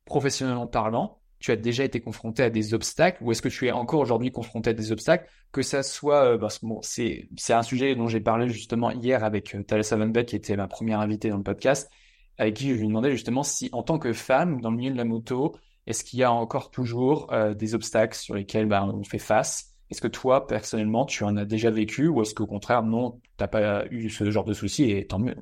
[0.05, 3.71] professionnellement parlant, tu as déjà été confronté à des obstacles ou est-ce que tu es
[3.71, 6.47] encore aujourd'hui confronté à des obstacles que ça soit euh,
[6.81, 10.57] c'est un sujet dont j'ai parlé justement hier avec euh, Thalessa Van Beck qui était
[10.57, 11.91] ma première invitée dans le podcast
[12.39, 14.97] avec qui je lui demandais justement si en tant que femme dans le milieu de
[14.97, 19.03] la moto est-ce qu'il y a encore toujours euh, des obstacles sur lesquels bah, on
[19.03, 19.75] fait face?
[19.91, 23.47] Est-ce que toi personnellement tu en as déjà vécu ou est-ce qu'au contraire non t'as
[23.47, 25.35] pas eu ce genre de soucis et tant mieux?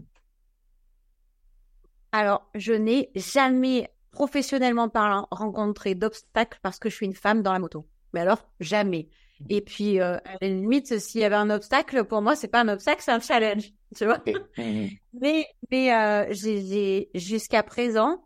[2.11, 7.51] Alors, je n'ai jamais professionnellement parlant, rencontrer d'obstacles parce que je suis une femme dans
[7.51, 7.85] la moto.
[8.13, 9.09] Mais alors, jamais.
[9.49, 12.61] Et puis, euh, à la limite, s'il y avait un obstacle, pour moi, c'est pas
[12.61, 14.23] un obstacle, c'est un challenge, tu vois.
[14.57, 18.23] mais mais euh, j'ai jusqu'à présent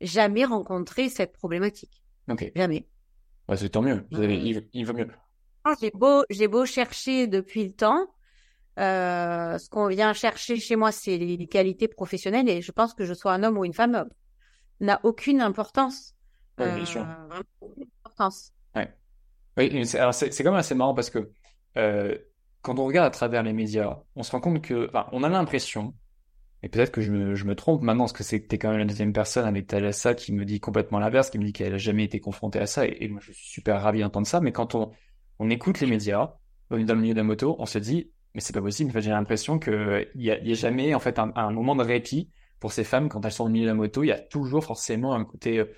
[0.00, 2.02] jamais rencontré cette problématique.
[2.28, 2.50] Ok.
[2.56, 2.88] Jamais.
[3.48, 4.04] Ouais, c'est tant mieux.
[4.10, 5.08] il, il, va mieux.
[5.64, 8.06] Ah, j'ai beau j'ai beau chercher depuis le temps.
[8.78, 13.04] Euh, ce qu'on vient chercher chez moi, c'est les qualités professionnelles et je pense que
[13.04, 14.08] je sois un homme ou une femme,
[14.80, 16.14] n'a aucune importance.
[16.58, 17.02] Oui, bien sûr.
[17.02, 17.68] Euh,
[18.04, 18.52] importance.
[18.74, 18.92] Ouais.
[19.56, 21.30] Oui, c'est quand même assez marrant parce que
[21.76, 22.16] euh,
[22.62, 25.28] quand on regarde à travers les médias, on se rend compte que, enfin, on a
[25.28, 25.94] l'impression,
[26.62, 28.84] et peut-être que je me, je me, trompe maintenant, parce que c'était quand même la
[28.84, 32.04] deuxième personne avec Thalassa qui me dit complètement l'inverse, qui me dit qu'elle a jamais
[32.04, 34.90] été confrontée à ça, et, moi je suis super ravi d'entendre ça, mais quand on,
[35.38, 36.34] on écoute les médias,
[36.70, 39.58] dans le milieu de la moto, on se dit, mais c'est pas possible, j'ai l'impression
[39.58, 42.30] qu'il y a, y a jamais en fait un, un moment de répit
[42.60, 44.64] pour ces femmes, quand elles sont au milieu de la moto, il y a toujours
[44.64, 45.72] forcément un côté, euh,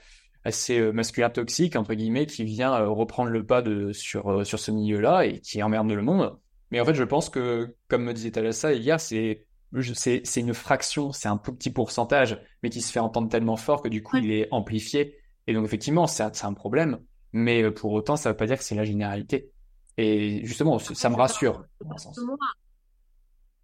[0.44, 5.26] assez masculin toxique entre guillemets qui vient reprendre le pas de sur sur ce milieu-là
[5.26, 6.38] et qui emmerde le monde.
[6.70, 9.46] Mais en fait, je pense que, comme me disait Thalassa hier, c'est
[9.92, 13.56] c'est c'est une fraction, c'est un tout petit pourcentage, mais qui se fait entendre tellement
[13.56, 15.16] fort que du coup, il est amplifié.
[15.46, 16.98] Et donc, effectivement, c'est un problème.
[17.32, 19.50] Mais euh, pour autant, ça ne veut pas dire que c'est la généralité.
[19.96, 21.64] Et justement, ça me rassure.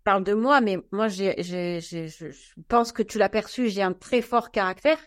[0.07, 2.28] Parle de moi, mais moi, j'ai, j'ai, je
[2.68, 4.98] pense que tu l'as perçu, j'ai un très fort caractère.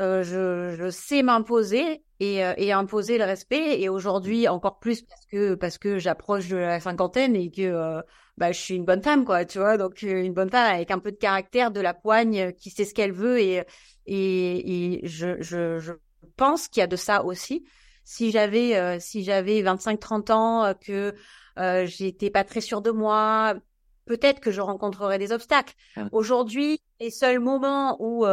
[0.00, 3.78] Euh, je, je, sais m'imposer et, euh, et, imposer le respect.
[3.78, 8.00] Et aujourd'hui, encore plus parce que parce que j'approche de la cinquantaine et que euh,
[8.38, 9.44] bah, je suis une bonne femme, quoi.
[9.44, 12.70] Tu vois, donc une bonne femme avec un peu de caractère, de la poigne, qui
[12.70, 13.64] sait ce qu'elle veut et
[14.06, 15.92] et, et je, je, je
[16.38, 17.66] pense qu'il y a de ça aussi.
[18.02, 21.14] Si j'avais si j'avais 25-30 ans, que
[21.84, 23.54] j'étais pas très sûre de moi,
[24.08, 25.74] peut-être que je rencontrerais des obstacles.
[25.96, 26.08] Ah.
[26.12, 28.24] Aujourd'hui, les seuls moments où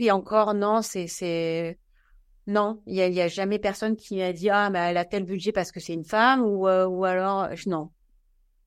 [0.00, 1.78] puis encore, non, c'est, c'est,
[2.46, 5.04] non, il y a, y a, jamais personne qui m'a dit ah mais elle a
[5.04, 7.90] tel budget parce que c'est une femme ou euh, ou alors non.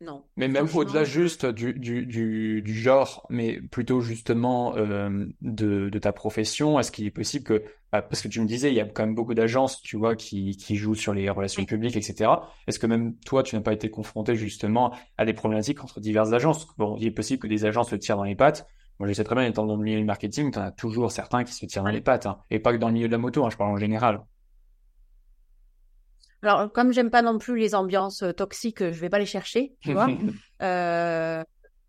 [0.03, 0.23] Non.
[0.35, 5.99] Mais même au-delà juste du, du, du, du, genre, mais plutôt justement euh, de, de
[5.99, 8.81] ta profession, est-ce qu'il est possible que, bah, parce que tu me disais, il y
[8.81, 12.31] a quand même beaucoup d'agences, tu vois, qui, qui jouent sur les relations publiques, etc.
[12.67, 16.33] Est-ce que même toi, tu n'as pas été confronté justement à des problématiques entre diverses
[16.33, 16.67] agences?
[16.77, 18.67] Bon, il est possible que des agences te tirent dans les pattes,
[18.99, 21.11] moi, je sais très bien, étant dans le milieu du marketing, tu en as toujours
[21.11, 22.25] certains qui se tirent dans les pattes.
[22.25, 22.37] Hein.
[22.51, 24.23] Et pas que dans le milieu de la moto, hein, je parle en général.
[26.43, 29.75] Alors, comme j'aime pas non plus les ambiances euh, toxiques, je vais pas les chercher,
[29.81, 30.09] tu vois.
[30.61, 31.43] euh,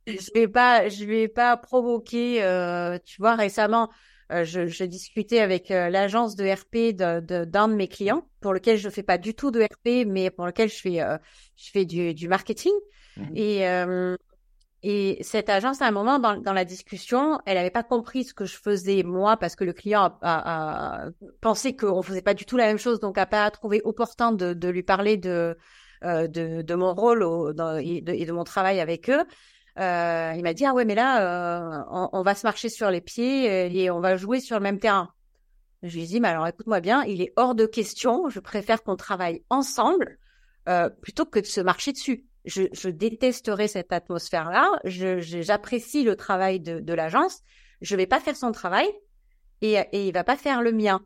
[0.07, 2.43] je vais pas, je vais pas provoquer.
[2.43, 3.91] Euh, tu vois, récemment,
[4.33, 8.29] euh, je, je, discutais avec euh, l'agence de RP d'un de, d'un de, mes clients,
[8.41, 11.01] pour lequel je fais pas du tout de RP, mais pour lequel je fais,
[11.57, 12.73] je fais du, du marketing.
[13.17, 13.65] Mmh Et
[14.87, 18.35] et cette agence, à un moment dans, dans la discussion, elle n'avait pas compris ce
[18.35, 21.11] que je faisais moi parce que le client a, a,
[21.41, 24.53] pensé qu'on faisait pas du tout la même chose, donc a pas trouvé opportun de,
[24.53, 25.57] de lui parler de,
[26.05, 29.25] euh, de, de, mon rôle au, dans, et, de, et, de, mon travail avec eux.
[29.79, 32.91] Euh, il m'a dit ah ouais mais là euh, on, on, va se marcher sur
[32.91, 35.09] les pieds et on va jouer sur le même terrain.
[35.83, 38.29] Je lui ai dit mais alors écoute-moi bien, il est hors de question.
[38.29, 40.19] Je préfère qu'on travaille ensemble
[40.69, 44.71] euh, plutôt que de se marcher dessus je, je détesterais cette atmosphère-là.
[44.85, 47.41] J'apprécie le travail de, de l'agence.
[47.81, 48.89] Je vais pas faire son travail
[49.63, 51.01] et, et il va pas faire le mien.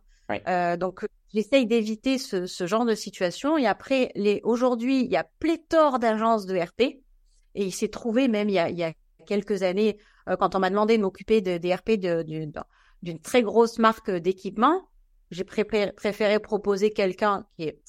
[0.46, 3.56] Euh, donc j'essaye d'éviter ce, ce, genre de situation.
[3.56, 8.28] Et après, les aujourd'hui, il y a pléthore d'agences de RP et il s'est trouvé
[8.28, 8.92] même il y a, il y a
[9.26, 13.78] quelques années euh, quand on m'a demandé de m'occuper de, des RP d'une très grosse
[13.78, 14.88] marque d'équipement.
[15.30, 17.80] J'ai préféré proposer quelqu'un qui est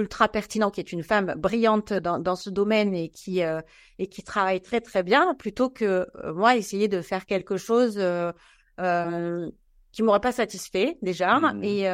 [0.00, 3.60] ultra pertinent, qui est une femme brillante dans, dans ce domaine et qui euh,
[3.98, 7.96] et qui travaille très très bien, plutôt que euh, moi essayer de faire quelque chose
[7.98, 8.32] euh,
[8.80, 9.48] euh
[9.92, 11.64] qui m'aurait pas satisfait déjà mmh.
[11.64, 11.88] et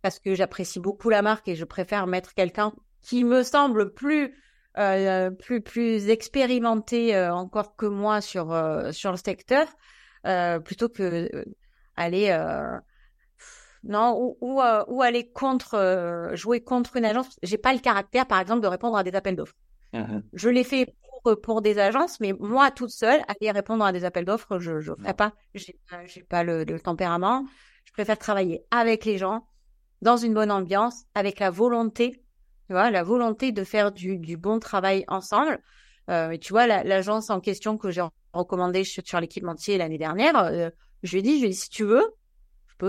[0.00, 4.34] parce que j'apprécie beaucoup la marque et je préfère mettre quelqu'un qui me semble plus
[5.38, 8.46] plus plus expérimenté encore que moi sur
[8.92, 9.66] sur le secteur
[10.64, 11.28] plutôt que
[11.94, 12.34] aller
[13.84, 17.38] non, ou, ou, euh, ou aller contre, euh, jouer contre une agence.
[17.42, 19.56] J'ai pas le caractère, par exemple, de répondre à des appels d'offres.
[19.92, 20.22] Uh-huh.
[20.32, 24.04] Je l'ai fait pour, pour, des agences, mais moi, toute seule, aller répondre à des
[24.04, 25.32] appels d'offres, je ne ferai pas.
[25.54, 25.76] J'ai
[26.06, 27.44] j'ai pas le, le, tempérament.
[27.84, 29.46] Je préfère travailler avec les gens,
[30.00, 32.22] dans une bonne ambiance, avec la volonté,
[32.68, 35.60] tu vois, la volonté de faire du, du bon travail ensemble.
[36.08, 38.02] Euh, tu vois, l'agence en question que j'ai
[38.32, 40.70] recommandée sur l'équipementier l'année dernière, euh,
[41.02, 42.04] je lui ai dit, je lui ai dit, si tu veux,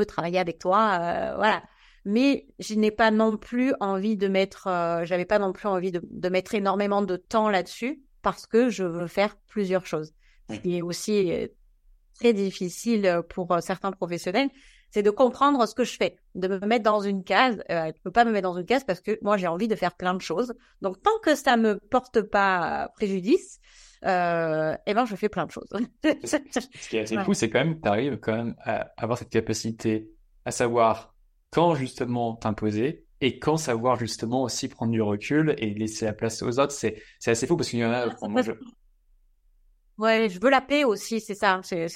[0.08, 1.64] travailler avec toi, euh, voilà.
[2.06, 5.92] Mais je n'ai pas non plus envie de mettre, euh, j'avais pas non plus envie
[5.92, 10.14] de, de mettre énormément de temps là-dessus parce que je veux faire plusieurs choses.
[10.50, 11.48] Ce qui est aussi euh,
[12.16, 14.50] très difficile pour certains professionnels,
[14.94, 17.64] c'est de comprendre ce que je fais, de me mettre dans une case.
[17.72, 19.76] Euh, ne peux pas me mettre dans une case parce que moi j'ai envie de
[19.76, 20.54] faire plein de choses.
[20.82, 23.60] Donc tant que ça me porte pas préjudice,
[24.06, 25.70] euh, eh ben je fais plein de choses.
[26.04, 29.30] Ce qui est assez fou, c'est quand même, tu arrives quand même à avoir cette
[29.30, 30.10] capacité
[30.46, 31.16] à savoir
[31.52, 36.42] quand justement t'imposer et quand savoir justement aussi prendre du recul et laisser la place
[36.42, 36.74] aux autres.
[36.74, 38.52] C'est, c'est assez fou parce qu'il y en a, moi, je...
[39.98, 41.62] Ouais, je veux la paix aussi, c'est ça.
[41.64, 41.88] C'est,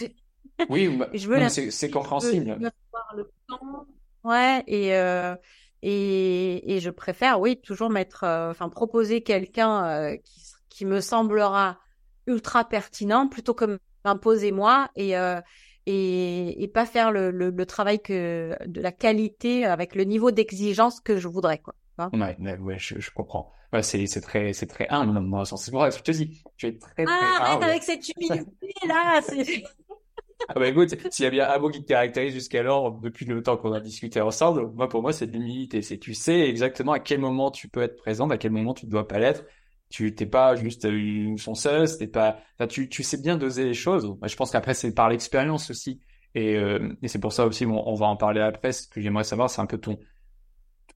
[0.70, 1.50] Oui, bah, je veux la...
[1.50, 2.72] c'est, c'est compréhensible.
[3.16, 3.86] le temps.
[4.24, 5.36] Ouais, et, euh,
[5.82, 11.02] et, et je préfère, oui, toujours mettre, euh, enfin, proposer quelqu'un euh, qui, qui me
[11.02, 11.80] semblera
[12.28, 15.42] ultra pertinent plutôt que m'imposer moi et, euh,
[15.86, 20.32] et, et pas faire le, le, le, travail que de la qualité avec le niveau
[20.32, 21.74] d'exigence que je voudrais quoi.
[21.98, 23.52] Hein ouais, ouais, je, je comprends.
[23.74, 26.42] Ouais, c'est c'est très c'est très humble moi c'est pour ça que je te dis
[26.56, 28.46] tu es très très ah, arrête avec cette humilité
[28.88, 29.20] là
[30.50, 33.42] ah bah écoute, s'il y a bien un mot qui te caractérise jusqu'alors, depuis le
[33.42, 35.82] temps qu'on a discuté ensemble, moi pour moi c'est de l'humilité.
[35.82, 38.86] C'est tu sais exactement à quel moment tu peux être présent, à quel moment tu
[38.86, 39.44] ne dois pas l'être.
[39.90, 44.16] Tu t'es pas juste une fonceuse, t'es pas, tu, tu sais bien doser les choses.
[44.22, 46.02] Je pense qu'après c'est par l'expérience aussi.
[46.36, 48.72] Et, euh, et c'est pour ça aussi, bon, on va en parler après.
[48.74, 49.98] Ce que j'aimerais savoir, c'est un peu ton,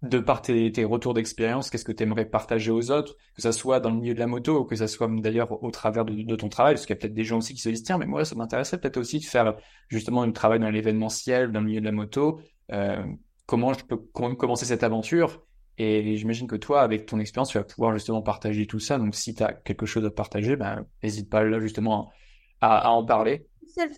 [0.01, 3.79] de par tes, retours d'expérience, qu'est-ce que tu aimerais partager aux autres, que ça soit
[3.79, 6.49] dans le milieu de la moto ou que ça soit d'ailleurs au travers de, ton
[6.49, 8.25] travail, parce qu'il y a peut-être des gens aussi qui se disent tiens, mais moi
[8.25, 9.55] ça m'intéresserait peut-être aussi de faire
[9.89, 12.41] justement un travail dans l'événementiel, dans le milieu de la moto.
[12.71, 13.03] Euh,
[13.45, 15.45] comment je peux commencer cette aventure?
[15.77, 18.97] Et j'imagine que toi, avec ton expérience, tu vas pouvoir justement partager tout ça.
[18.97, 22.11] Donc si tu as quelque chose à partager, ben n'hésite pas là justement
[22.59, 23.47] à, en parler.
[23.67, 23.89] S'il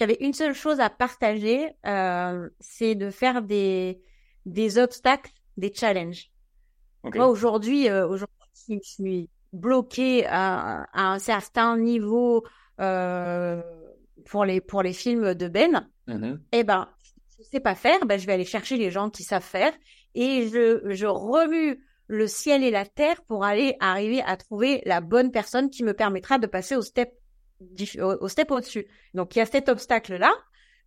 [0.00, 4.00] y avait une seule chose à partager, euh, c'est de faire des
[4.44, 6.30] des obstacles, des challenges.
[7.02, 8.34] Moi, aujourd'hui, euh, aujourd'hui,
[8.68, 12.44] je suis bloqué à, un certain niveau
[12.80, 13.62] euh,
[14.26, 15.88] pour les pour les films de Ben.
[16.08, 16.38] Mm-hmm.
[16.52, 16.88] Eh ben,
[17.38, 19.72] je sais pas faire, ben je vais aller chercher les gens qui savent faire
[20.14, 25.00] et je je remue le ciel et la terre pour aller arriver à trouver la
[25.00, 27.10] bonne personne qui me permettra de passer au step
[28.00, 28.86] au, step au-dessus.
[29.14, 30.32] Donc il y a cet obstacle là,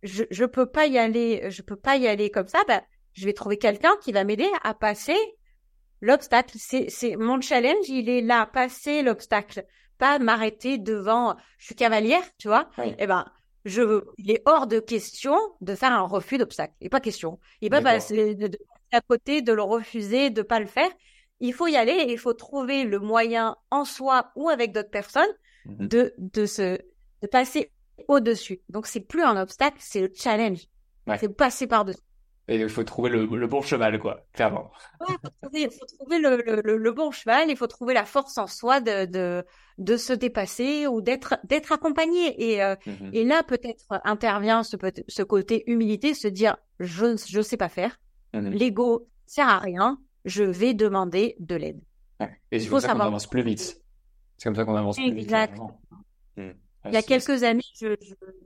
[0.02, 2.60] je je peux pas y aller, je peux pas y aller comme ça.
[2.66, 2.82] Ben
[3.14, 5.16] je vais trouver quelqu'un qui va m'aider à passer
[6.00, 6.56] l'obstacle.
[6.58, 9.64] C'est, c'est mon challenge, il est là, passer l'obstacle,
[9.98, 11.36] pas m'arrêter devant.
[11.58, 12.70] Je suis cavalière, tu vois.
[12.98, 13.24] Eh ben,
[13.68, 16.74] je, il est hors de question de faire un refus d'obstacle.
[16.80, 17.38] Il n'est pas question.
[17.60, 18.50] Il pas passer de,
[18.92, 20.90] à côté, de le refuser, de pas le faire.
[21.40, 24.90] Il faut y aller et il faut trouver le moyen en soi ou avec d'autres
[24.90, 25.30] personnes
[25.66, 25.88] mhm.
[25.88, 26.78] de, de se,
[27.22, 27.70] de passer
[28.08, 28.60] au-dessus.
[28.68, 30.66] Donc, c'est plus un obstacle, c'est le challenge.
[31.18, 32.00] C'est passer par-dessus.
[32.48, 34.70] Et il faut trouver le, bon cheval, quoi, clairement.
[35.52, 39.44] il faut trouver, le, bon cheval, il faut trouver la force en soi de, de,
[39.76, 42.52] de se dépasser ou d'être, d'être accompagné.
[42.52, 43.10] Et, euh, mhm.
[43.12, 44.76] et là, peut-être intervient ce,
[45.08, 48.00] ce côté humilité, se dire, je ne sais pas faire,
[48.32, 48.50] mhm.
[48.50, 51.80] l'ego sert à rien, je vais demander de l'aide.
[52.50, 53.82] Et c'est comme ça qu'on avance plus vite.
[54.38, 55.30] C'est comme ça qu'on avance plus vite.
[56.36, 56.52] Hmm.
[56.88, 57.88] Il y a quelques années, je,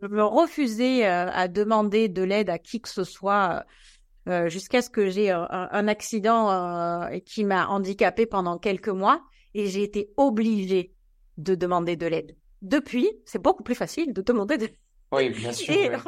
[0.07, 3.64] me refusais euh, à demander de l'aide à qui que ce soit
[4.28, 9.22] euh, jusqu'à ce que j'ai un, un, accident euh, qui m'a handicapé pendant quelques mois
[9.55, 10.93] et j'ai été obligée
[11.38, 12.36] de demander de l'aide.
[12.62, 14.70] Depuis, c'est beaucoup plus facile de demander de
[15.12, 16.05] Oui, bien sûr.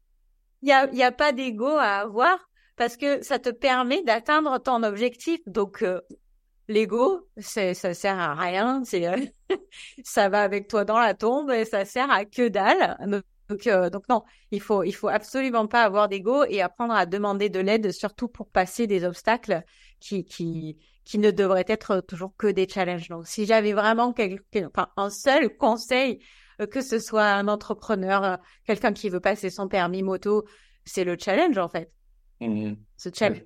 [0.62, 2.36] Il n'y a, y a pas d'ego à avoir
[2.76, 5.40] parce que ça te permet d'atteindre ton objectif.
[5.46, 5.84] Donc,
[6.68, 9.32] l'ego, c'est ça sert à rien, c'est
[10.04, 12.96] ça va avec toi dans la tombe et ça sert à que dalle.
[13.48, 17.06] Donc, euh, donc non, il faut il faut absolument pas avoir d'ego et apprendre à
[17.06, 19.62] demander de l'aide, surtout pour passer des obstacles
[20.00, 23.08] qui qui qui ne devraient être toujours que des challenges.
[23.08, 26.22] Donc, si j'avais vraiment quelque, enfin, un seul conseil,
[26.60, 30.44] euh, que ce soit un entrepreneur, euh, quelqu'un qui veut passer son permis moto,
[30.84, 31.90] c'est le challenge en fait.
[32.40, 32.74] Mmh.
[32.98, 33.42] Ce challenge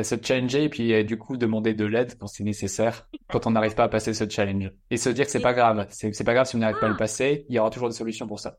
[0.00, 3.50] se challenger et puis euh, du coup demander de l'aide quand c'est nécessaire, quand on
[3.50, 4.72] n'arrive pas à passer ce challenge.
[4.90, 6.88] Et se dire que c'est pas grave, c'est pas grave si on n'arrive pas à
[6.88, 6.98] le ah.
[6.98, 8.58] passer, il y aura toujours des solutions pour ça.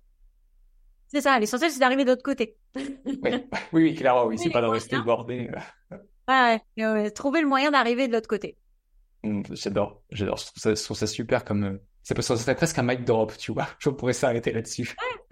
[1.08, 2.58] C'est ça, l'essentiel c'est d'arriver de l'autre côté.
[2.76, 3.48] oui.
[3.74, 5.50] oui, clairement, oui, c'est pas de rester bordé.
[6.28, 8.58] Ouais, ouais, trouver le moyen d'arriver de l'autre côté.
[9.24, 11.64] Mmh, j'adore, j'adore, je, je trouve ça, super comme...
[11.64, 13.68] Euh, ça, ça serait presque un mic drop, tu vois.
[13.80, 14.94] Je pourrais s'arrêter là-dessus.
[15.00, 15.23] mais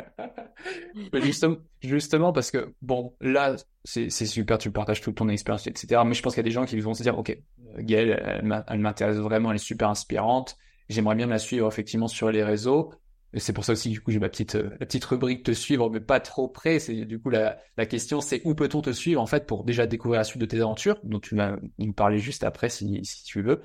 [1.82, 6.02] justement, parce que, bon, là, c'est super, tu partages toute ton expérience, etc.
[6.06, 7.38] Mais je pense qu'il y a des gens qui vont se dire, OK,
[7.78, 10.58] Gaëlle, elle m'intéresse vraiment, elle est super inspirante.
[10.90, 12.92] J'aimerais bien la suivre, effectivement, sur les réseaux.
[13.34, 15.54] Et c'est pour ça aussi, du coup, j'ai ma petite, euh, la petite rubrique te
[15.54, 16.80] suivre, mais pas trop près.
[16.80, 17.56] C'est, du coup, la,
[17.86, 20.60] question, c'est où peut-on te suivre, en fait, pour déjà découvrir la suite de tes
[20.60, 23.62] aventures, dont tu vas nous parler juste après, si, si tu veux.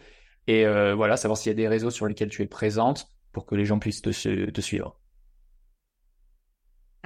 [0.47, 3.45] Et euh, voilà, savoir s'il y a des réseaux sur lesquels tu es présente pour
[3.45, 4.13] que les gens puissent te
[4.61, 5.01] suivre.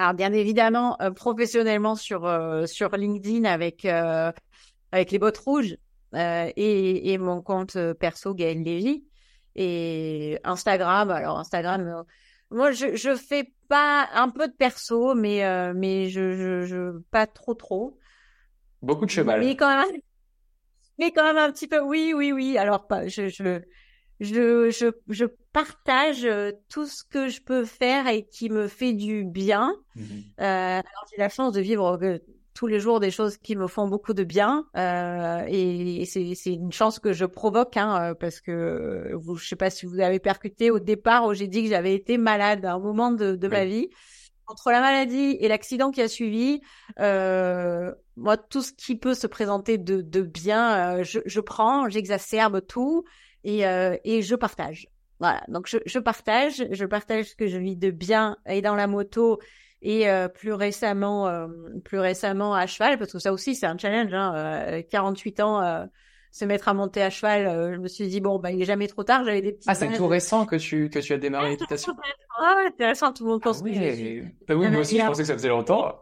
[0.01, 4.33] Alors bien évidemment, euh, professionnellement sur euh, sur LinkedIn avec euh,
[4.93, 5.77] avec les bottes rouges
[6.15, 9.05] et, et, mon compte perso Gaël Lévy
[9.57, 11.11] et Instagram.
[11.11, 12.03] Alors Instagram,
[12.51, 15.45] moi je je fais pas un peu de perso, mais
[15.75, 17.99] mais je, je, je pas trop trop.
[18.81, 19.41] Beaucoup de cheval.
[19.41, 20.01] Mais quand même,
[20.99, 21.81] mais quand même un petit peu.
[21.81, 22.57] Oui oui oui.
[22.57, 23.61] Alors pas je je
[24.19, 28.93] je, je, je partage euh, tout ce que je peux faire et qui me fait
[28.93, 29.75] du bien.
[29.97, 30.05] Mhm.
[30.41, 32.19] Euh, alors j'ai la chance de vivre euh,
[32.55, 36.53] tous les jours des choses qui me font beaucoup de bien euh, et, c'est, c'est
[36.53, 40.19] une chance que je provoque hein, parce que vous, je sais pas si vous avez
[40.19, 43.49] percuté au départ où j'ai dit que j'avais été malade à un moment de, de
[43.49, 43.89] ma vie.
[44.47, 46.61] Entre la maladie et l'accident qui a suivi,
[46.99, 52.61] euh, moi tout ce qui peut se présenter de, de bien, je, je prends, j'exacerbe
[52.67, 53.05] tout
[53.45, 54.89] et, euh, et je partage.
[55.21, 58.75] Voilà, donc je, je, partage, je partage ce que je vis de bien et dans
[58.75, 59.39] la moto
[59.83, 61.47] et euh, plus récemment, euh,
[61.85, 64.13] plus récemment à cheval, parce que ça aussi c'est un challenge.
[64.13, 65.89] Hein, 48 ans,
[66.33, 68.89] se mettre à monter à cheval, je me suis dit bon bah il est jamais
[68.89, 69.25] trop tard.
[69.25, 69.69] J'avais des petits.
[69.69, 71.95] Ah c'est tout récent que tu que tu as démarré l'équitation.
[72.39, 73.13] Ah ouais, intéressant.
[73.13, 75.49] Tout le monde pense ah, oui, Bah oui, moi aussi je pensais que ça faisait
[75.49, 76.01] longtemps.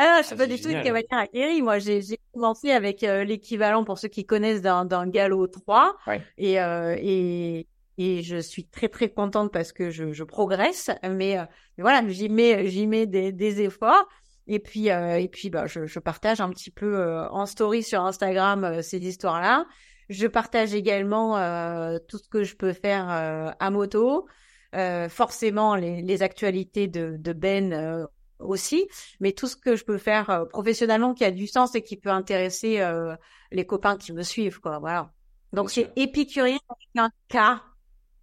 [0.00, 1.60] Ah, ah, je suis pas du tout une cavalière acquérie.
[1.60, 2.00] Moi, j'ai
[2.32, 5.96] commencé avec euh, l'équivalent, pour ceux qui connaissent, d'un galop 3.
[6.36, 7.66] Et, euh, et,
[7.98, 10.88] et je suis très, très contente parce que je, je progresse.
[11.02, 11.42] Mais, euh,
[11.76, 14.08] mais voilà, j'y mets, j'y mets des, des efforts.
[14.46, 17.82] Et puis, euh, et puis bah, je, je, partage un petit peu euh, en story
[17.82, 19.66] sur Instagram ces histoires-là.
[20.08, 21.34] Je partage également
[22.08, 24.26] tout ce que je peux faire à moto.
[25.10, 28.08] forcément, les, les actualités de, de Ben
[28.38, 28.88] aussi,
[29.20, 31.96] mais tout ce que je peux faire euh, professionnellement qui a du sens et qui
[31.96, 33.16] peut intéresser euh,
[33.50, 34.78] les copains qui me suivent, quoi.
[34.78, 35.12] Voilà.
[35.52, 37.60] Donc c'est épicurien avec un K.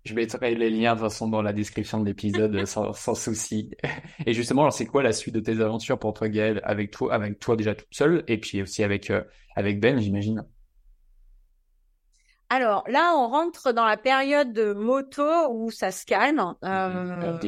[0.06, 3.72] Je mettrai les liens de toute façon dans la description de l'épisode sans, sans, souci.
[4.26, 7.40] Et justement, c'est quoi la suite de tes aventures pour toi, Gaëlle, avec toi, avec
[7.40, 9.24] toi déjà toute seule, et puis aussi avec euh,
[9.56, 10.46] avec Ben, j'imagine?
[12.50, 16.54] Alors là, on rentre dans la période de moto où ça se calme.
[16.64, 17.40] Euh,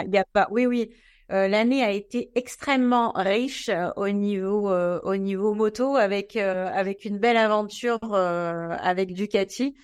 [0.00, 0.48] il y a pas.
[0.50, 0.90] Oui, oui.
[1.32, 7.04] Euh, l'année a été extrêmement riche euh, au niveau euh, au niveau moto avec avec
[7.04, 9.74] une belle aventure avec Ducati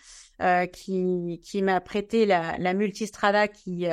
[0.73, 3.87] qui qui m'a prêté la la Multistrada qui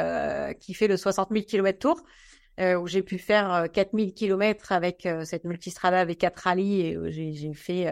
[0.59, 2.01] qui fait le 60 000 km tour
[2.59, 7.53] où j'ai pu faire 4000 km avec cette Multistrada avec quatre rallyes et j'ai j'ai
[7.53, 7.87] fait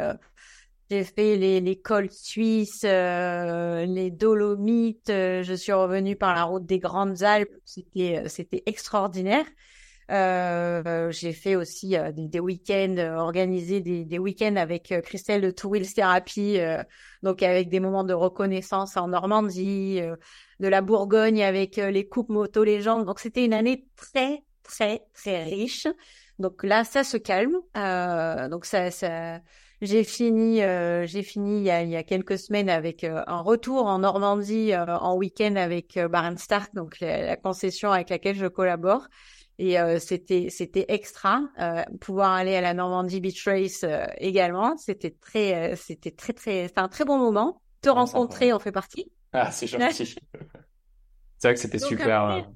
[0.89, 5.09] j'ai fait les, les cols suisses, euh, les Dolomites.
[5.09, 7.53] Euh, je suis revenue par la route des Grandes Alpes.
[7.65, 9.45] C'était euh, c'était extraordinaire.
[10.11, 15.69] Euh, j'ai fait aussi des, des week-ends, organisé des, des week-ends avec Christelle de Two
[15.69, 16.59] Wheels Therapy,
[17.23, 20.01] donc avec des moments de reconnaissance en Normandie,
[20.59, 23.05] de la Bourgogne avec les coupes moto légendes.
[23.05, 25.87] Donc c'était une année très très très riche.
[26.37, 27.55] Donc là, ça se calme.
[28.51, 29.39] donc ça, ça
[29.83, 33.21] j'ai fini, euh, j'ai fini il y, a, il y, a, quelques semaines avec euh,
[33.27, 36.07] un retour en Normandie euh, en week-end avec euh,
[36.37, 39.07] Stark, donc la, concession avec laquelle je collabore.
[39.59, 41.43] Et c'était c'était extra
[42.01, 43.85] pouvoir aller à la Normandie Beach Race
[44.17, 44.75] également.
[44.77, 47.61] C'était très c'était très très c'était un très bon moment.
[47.81, 49.11] Te rencontrer en fait partie.
[49.31, 50.15] Ah c'est gentil.
[51.37, 52.47] c'est vrai que c'était super.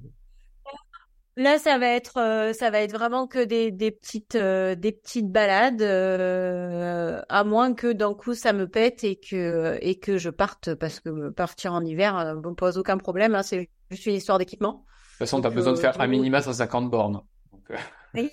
[1.38, 4.92] Là, ça va être, euh, ça va être vraiment que des, des petites, euh, des
[4.92, 10.18] petites balades, euh, à moins que d'un coup ça me pète et que et que
[10.18, 13.36] je parte, parce que partir en hiver ne me pose aucun problème.
[13.36, 14.72] Hein, c'est juste une histoire d'équipement.
[14.72, 17.22] De toute façon, tu as besoin de faire un minima 150 bornes.
[18.16, 18.32] Oui.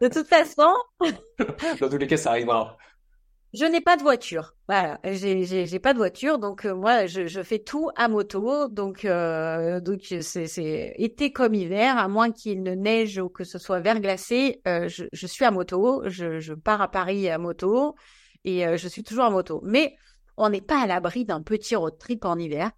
[0.00, 0.72] De toute façon.
[1.80, 2.76] Dans tous les cas, ça arrivera.
[3.58, 4.54] Je n'ai pas de voiture.
[4.68, 8.68] Voilà, j'ai j'ai pas de voiture, donc euh, moi je, je fais tout à moto.
[8.68, 13.42] Donc euh, donc c'est c'est été comme hiver, à moins qu'il ne neige ou que
[13.42, 16.02] ce soit verglacé, euh, je, je suis à moto.
[16.06, 17.96] Je, je pars à Paris à moto
[18.44, 19.60] et euh, je suis toujours à moto.
[19.64, 19.96] Mais
[20.36, 22.70] on n'est pas à l'abri d'un petit road trip en hiver.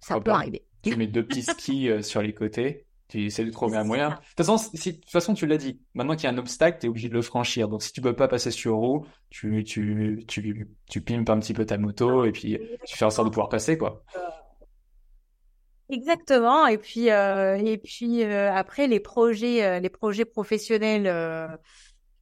[0.00, 0.64] Ça peut arriver.
[0.82, 2.85] Tu mets deux petits skis sur les côtés.
[3.08, 4.10] Tu essaies de trouver un moyen.
[4.10, 5.80] De toute façon, si, de toute façon, tu l'as dit.
[5.94, 7.68] Maintenant qu'il y a un obstacle, tu es obligé de le franchir.
[7.68, 11.54] Donc, si tu peux pas passer sur roue, tu, tu, tu, tu pimpes un petit
[11.54, 14.02] peu ta moto et puis tu fais en sorte de pouvoir passer, quoi.
[15.88, 16.66] Exactement.
[16.66, 21.06] Et puis, euh, et puis euh, après, les projets, euh, les projets professionnels.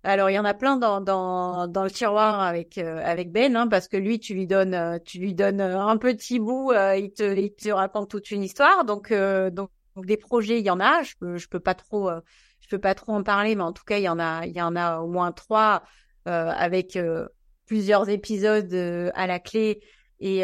[0.03, 3.69] alors, il y en a plein dans, dans, dans le tiroir avec, avec Ben, hein,
[3.69, 7.55] parce que lui, tu lui donnes, tu lui donnes un petit bout, il te, il
[7.55, 8.85] te raconte toute une histoire.
[8.85, 11.03] Donc, donc donc des projets, il y en a.
[11.03, 12.21] Je peux, je peux pas trop, euh,
[12.61, 14.53] je peux pas trop en parler, mais en tout cas, il y en a, il
[14.53, 15.83] y en a au moins trois
[16.27, 17.29] euh, avec euh,
[17.67, 18.73] plusieurs épisodes
[19.15, 19.81] à la clé.
[20.21, 20.43] Et,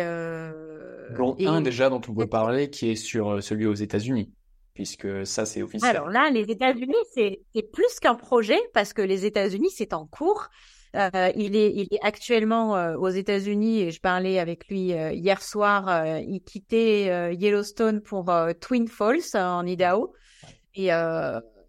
[1.16, 4.30] dont un déjà dont on peut parler, qui est sur celui aux États-Unis,
[4.74, 5.96] puisque ça c'est officiel.
[5.96, 7.40] Alors là, les États-Unis, c'est
[7.72, 10.48] plus qu'un projet parce que les États-Unis, c'est en cours.
[10.96, 15.12] Euh, il, est, il est actuellement euh, aux États-Unis et je parlais avec lui euh,
[15.12, 16.04] hier soir.
[16.18, 20.14] il quittait Yellowstone pour Twin Falls en Idaho
[20.74, 20.90] et il,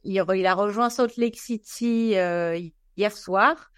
[0.03, 2.13] il, a rejoint Salt Lake City
[2.97, 3.71] hier soir.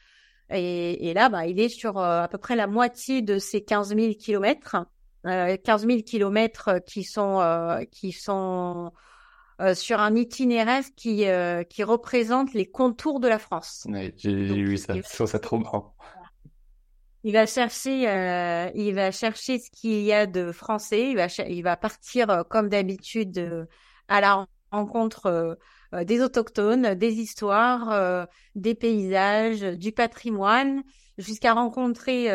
[0.50, 3.96] Et, et, là, bah, il est sur à peu près la moitié de ses 15
[3.96, 4.78] 000 kilomètres.
[5.24, 8.92] 15 000 kilomètres qui sont qui sont
[9.64, 13.88] euh, sur un itinéraire qui, euh, qui représente les contours de la France.
[13.88, 15.96] Oui, j'ai ça, je trouve ça trop marrant.
[17.24, 21.12] Il va chercher, euh, il va chercher ce qu'il y a de français.
[21.12, 23.66] Il va, il va partir comme d'habitude
[24.10, 25.58] à la rencontre
[25.94, 30.84] des autochtones, des histoires, des paysages, du patrimoine,
[31.18, 32.30] jusqu'à rencontrer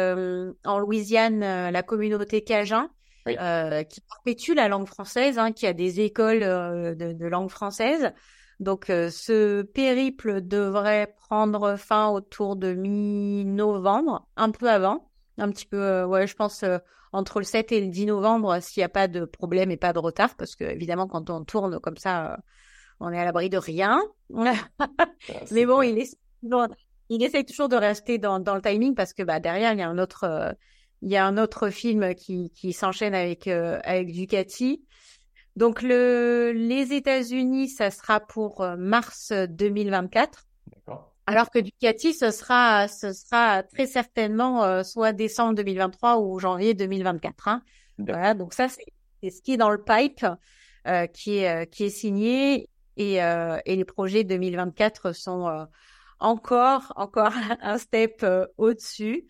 [0.64, 2.88] en Louisiane la communauté Cajun
[3.28, 7.50] euh, qui perpétue la langue française, hein, qui a des écoles euh, de, de, langue
[7.50, 8.12] française.
[8.60, 15.66] Donc, euh, ce périple devrait prendre fin autour de mi-novembre, un peu avant, un petit
[15.66, 16.64] peu, ouais, je pense
[17.12, 19.92] entre le 7 et le 10 novembre, s'il n'y a pas de problème et pas
[19.92, 22.38] de retard, parce que évidemment, quand on tourne comme ça,
[23.00, 24.02] on est à l'abri de rien.
[25.50, 26.18] Mais bon, il est
[27.08, 29.82] il essaye toujours de rester dans, dans le timing parce que bah, derrière, il y
[29.82, 30.52] a un autre, euh,
[31.02, 34.82] il y a un autre film qui, qui s'enchaîne avec, euh, avec Ducati.
[35.56, 40.44] Donc, le, les États-Unis, ça sera pour euh, mars 2024.
[41.26, 47.48] Alors que Ducati, ce sera, ce sera très certainement soit décembre 2023 ou janvier 2024.
[47.48, 47.62] Hein.
[47.98, 50.24] Voilà, donc ça, c'est ce qui est dans le pipe,
[51.12, 52.70] qui, est, qui est signé.
[52.96, 55.68] Et, et les projets 2024 sont
[56.20, 57.32] encore, encore
[57.62, 59.26] un step euh, au-dessus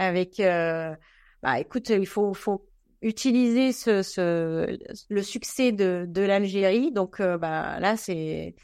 [0.00, 0.94] avec, euh,
[1.42, 2.66] bah, écoute, il faut, faut
[3.02, 4.78] utiliser ce, ce,
[5.08, 6.90] le succès de, de l'Algérie.
[6.92, 8.54] Donc, euh, bah, là, c'est,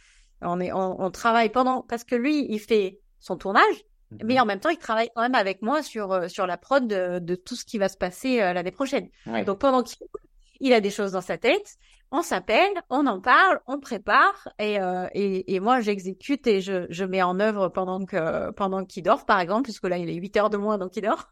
[0.40, 3.84] on est, on, on, travaille pendant, parce que lui, il fait son tournage,
[4.24, 4.40] mais mhm.
[4.40, 7.34] en même temps, il travaille quand même avec moi sur, sur la prod de, de
[7.34, 9.08] tout ce qui va se passer l'année prochaine.
[9.44, 10.06] Donc, pendant qu'il
[10.60, 11.76] il a des choses dans sa tête,
[12.10, 16.86] on s'appelle, on en parle, on prépare et, euh, et, et, moi j'exécute et je,
[16.88, 20.14] je mets en œuvre pendant que pendant qu'il dort par exemple puisque là il est
[20.14, 21.28] 8 heures de moins donc il dort.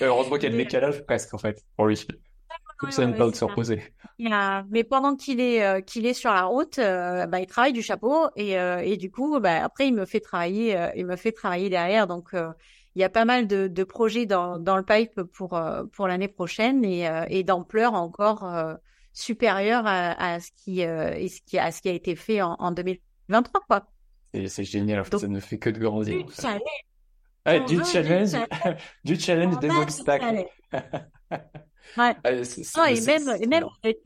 [0.00, 2.06] Heureusement qu'il y a le décalage presque en fait pour lui.
[2.78, 3.82] Comme ça, il pas de se reposer.
[4.20, 7.82] Mais pendant qu'il est euh, qu'il est sur la route, euh, bah, il travaille du
[7.82, 11.70] chapeau et, et du coup, bah, après il me fait travailler, il me fait travailler
[11.70, 12.06] derrière.
[12.06, 15.60] Donc il y a pas mal de, de projets dans, dans le pipe pour
[15.92, 18.44] pour l'année prochaine et, et d'ampleur encore
[19.12, 22.54] supérieur à, à ce qui, euh, ce qui, à ce qui a été fait en,
[22.58, 23.86] en 2023, quoi.
[24.32, 26.24] C'est génial, en fait, ça ne fait que de grandir.
[26.24, 26.60] Du challenge.
[27.44, 28.32] Ah, du, challenge,
[29.04, 30.44] du challenge, des obstacles.
[31.96, 32.16] ouais.
[32.24, 33.98] et même, et même avec,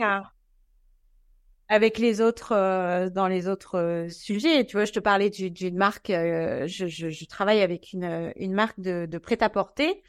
[1.73, 5.77] avec les autres, euh, dans les autres euh, sujets, tu vois, je te parlais d'une
[5.77, 10.03] marque, euh, je, je, je, travaille avec une, une marque de, de prêt-à-porter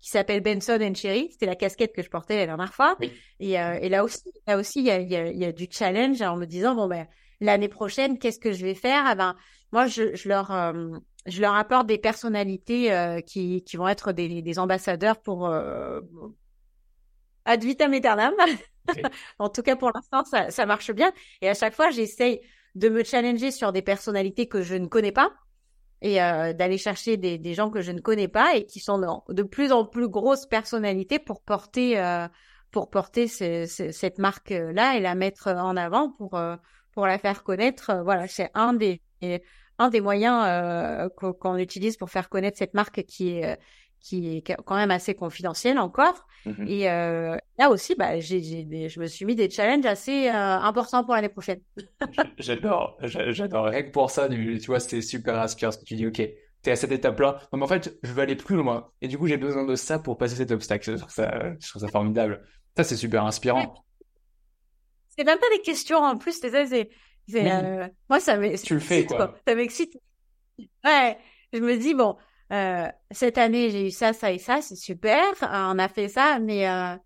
[0.00, 1.28] qui s'appelle Benson and Cherry.
[1.30, 2.96] C'était la casquette que je portais la dernière fois.
[3.38, 5.66] Et, euh, et, là aussi, là aussi, il y a, y, a, y a, du
[5.70, 7.06] challenge en me disant bon ben
[7.40, 9.02] l'année prochaine, qu'est-ce que je vais faire?
[9.06, 9.36] Ah ben
[9.72, 10.88] moi, je, je leur euh,
[11.26, 16.00] je leur apporte des personnalités euh, qui, qui vont être des, des ambassadeurs pour euh,
[17.44, 18.34] ad vitam aeternam.
[19.38, 21.12] en tout cas, pour l'instant, ça, ça marche bien.
[21.42, 22.40] Et à chaque fois, j'essaye
[22.74, 25.32] de me challenger sur des personnalités que je ne connais pas
[26.02, 29.22] et euh, d'aller chercher des, des, gens que je ne connais pas et qui sont
[29.28, 32.26] de, plus en plus grosses personnalités pour porter euh,
[32.70, 36.56] pour porter cette marque là et la mettre en avant pour euh,
[36.92, 38.00] pour la faire connaître.
[38.04, 39.02] Voilà c'est un des
[39.78, 43.58] un des moyens euh, qu'on utilise pour faire connaître cette marque qui est
[44.00, 46.26] qui est quand même assez confidentielle encore.
[46.46, 50.28] Mmh et euh, là aussi, bah, j'ai, j'ai je me suis mis des challenges assez
[50.28, 51.60] euh, importants pour l'année prochaine.
[52.38, 53.66] j'adore, j'adore.
[53.66, 55.72] Rien que pour ça, tu vois, c'était super inspirant.
[55.84, 56.22] Tu dis, ok,
[56.62, 57.40] t'es à cette étape-là.
[57.52, 58.90] Non, mais en fait, je veux aller plus loin.
[59.02, 60.90] Et du coup, j'ai besoin de ça pour passer cet obstacle.
[60.90, 61.30] Je trouve ça,
[61.60, 62.42] je trouve ça formidable.
[62.76, 63.84] Ça, c'est super inspirant.
[65.08, 66.38] C'est même pas des questions en plus.
[66.40, 66.88] C'est, c'est,
[67.28, 68.66] c'est euh, moi, ça m'excite.
[68.66, 69.16] Tu le fais, quoi.
[69.16, 69.38] quoi?
[69.46, 69.98] Ça m'excite.
[70.84, 71.18] Ouais.
[71.52, 72.16] Je me dis, bon,
[72.52, 76.38] euh, cette année j'ai eu ça, ça et ça, c'est super, on a fait ça,
[76.40, 76.96] mais euh,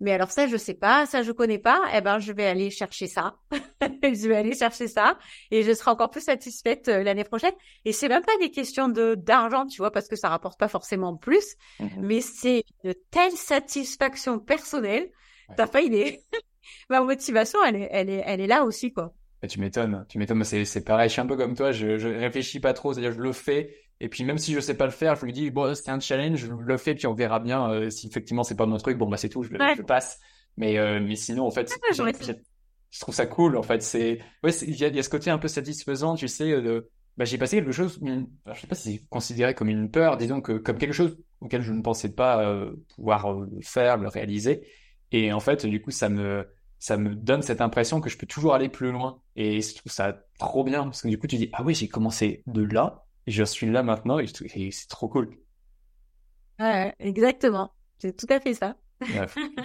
[0.00, 2.70] mais alors ça je sais pas, ça je connais pas, eh ben je vais aller
[2.70, 3.36] chercher ça,
[3.82, 5.18] je vais aller chercher ça
[5.50, 7.52] et je serai encore plus satisfaite euh, l'année prochaine.
[7.84, 10.68] Et c'est même pas des questions de d'argent, tu vois, parce que ça rapporte pas
[10.68, 15.10] forcément plus, mmh mais c'est de telle satisfaction personnelle.
[15.56, 16.20] T'as pas idée.
[16.88, 19.12] Ma motivation, elle est, elle est, elle est là aussi, quoi.
[19.46, 20.42] tu m'étonnes, tu m'étonnes.
[20.44, 21.08] C'est, c'est pareil.
[21.08, 21.72] Je suis un peu comme toi.
[21.72, 22.94] Je, je réfléchis pas trop.
[22.94, 25.32] C'est-à-dire, je le fais et puis même si je sais pas le faire, je lui
[25.32, 28.44] dis bon c'est un challenge, je le fais puis on verra bien euh, si effectivement
[28.44, 28.98] c'est pas mon truc.
[28.98, 30.20] Bon bah c'est tout, je, je passe.
[30.58, 33.82] Mais euh, mais sinon en fait, je trouve ça cool en fait.
[33.82, 36.60] C'est ouais, il y a, y a ce côté un peu satisfaisant, tu sais.
[36.60, 36.90] De...
[37.16, 40.42] Bah j'ai passé quelque chose, je sais pas si c'est considéré comme une peur, disons
[40.42, 44.68] que comme quelque chose auquel je ne pensais pas euh, pouvoir le faire, le réaliser.
[45.12, 46.46] Et en fait du coup ça me
[46.78, 49.22] ça me donne cette impression que je peux toujours aller plus loin.
[49.34, 51.88] Et je trouve ça trop bien parce que du coup tu dis ah oui j'ai
[51.88, 55.36] commencé de là je suis là maintenant et, c'est trop cool.
[56.58, 57.72] Ouais, exactement.
[57.98, 58.76] C'est tout à fait ça.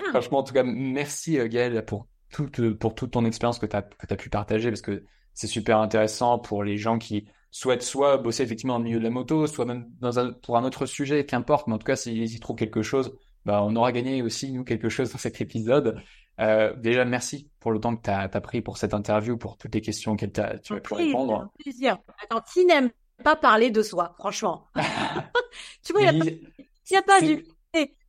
[0.10, 3.76] franchement, en tout cas, merci euh, Gaël pour toute, pour toute ton expérience que tu
[3.76, 5.04] as, que as pu partager parce que
[5.34, 9.04] c'est super intéressant pour les gens qui souhaitent soit bosser effectivement dans le milieu de
[9.04, 11.68] la moto, soit même dans un, pour un autre sujet, qu'importe.
[11.68, 14.64] Mais en tout cas, s'ils y trouvent quelque chose, bah, on aura gagné aussi, nous,
[14.64, 16.02] quelque chose dans cet épisode.
[16.40, 19.74] Euh, déjà, merci pour le temps que tu as, pris pour cette interview, pour toutes
[19.76, 21.50] les questions que tu as pu répondre.
[21.60, 21.98] plaisir.
[22.24, 22.90] Attends, qui n'aime
[23.24, 24.68] pas parler de soi, franchement.
[25.84, 26.50] tu vois, il
[26.92, 27.44] n'y a, pas du...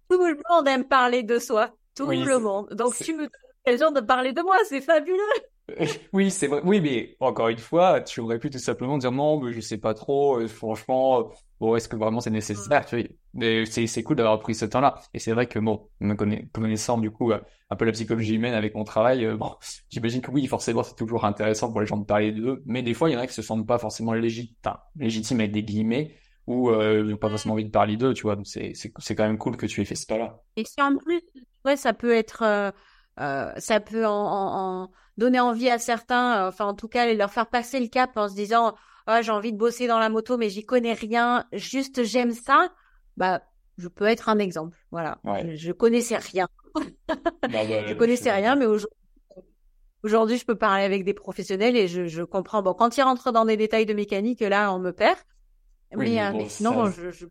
[0.09, 1.71] Tout le monde aime parler de soi.
[1.95, 2.69] tout le monde.
[2.73, 3.31] Donc tu me donnes
[3.67, 5.19] l'occasion de parler de moi, c'est fabuleux.
[6.13, 6.61] Oui, c'est vrai.
[6.65, 9.79] Oui, mais encore une fois, tu aurais pu tout simplement dire non, mais je sais
[9.79, 10.47] pas trop.
[10.49, 15.01] franchement, bon, est-ce que vraiment c'est nécessaire tu Mais c'est cool d'avoir pris ce temps-là.
[15.15, 16.15] Et c'est vrai que bon, me
[16.53, 19.29] connaissant du coup un peu la psychologie humaine avec mon travail,
[19.91, 22.63] j'imagine que oui, forcément, c'est toujours intéressant pour les gens de parler d'eux.
[22.67, 24.55] Mais des fois, il y en a qui se sentent pas forcément légitimes,
[24.97, 26.15] légitimes avec des guillemets
[26.51, 28.37] ou euh, pas forcément envie de parler d'eux, tu vois.
[28.45, 30.41] C'est quand même cool que tu aies fait ce pas-là.
[30.57, 31.23] Et si en plus,
[31.65, 32.71] ouais, ça peut être, euh,
[33.21, 34.91] euh, ça peut en,
[35.21, 38.29] donner envie à certains, euh, enfin en tout cas leur faire passer le cap en
[38.29, 38.75] se disant,
[39.07, 42.71] ah j'ai envie de bosser dans la moto, mais j'y connais rien, juste j'aime ça.
[43.17, 43.43] Bah,
[43.77, 44.79] je peux être un exemple.
[44.91, 45.19] Voilà.
[45.25, 46.49] Je, je, connaissais rien.
[46.75, 46.85] bah,
[47.43, 48.97] bah, je connaissais rien, mais aujourd'hui.
[50.03, 52.63] Aujourd'hui, je peux parler avec des professionnels et je, je comprends.
[52.63, 55.19] Bon, quand ils rentrent dans des détails de mécanique, là, on me perd.
[55.95, 57.27] Oui, mais, sinon, ça, je, je...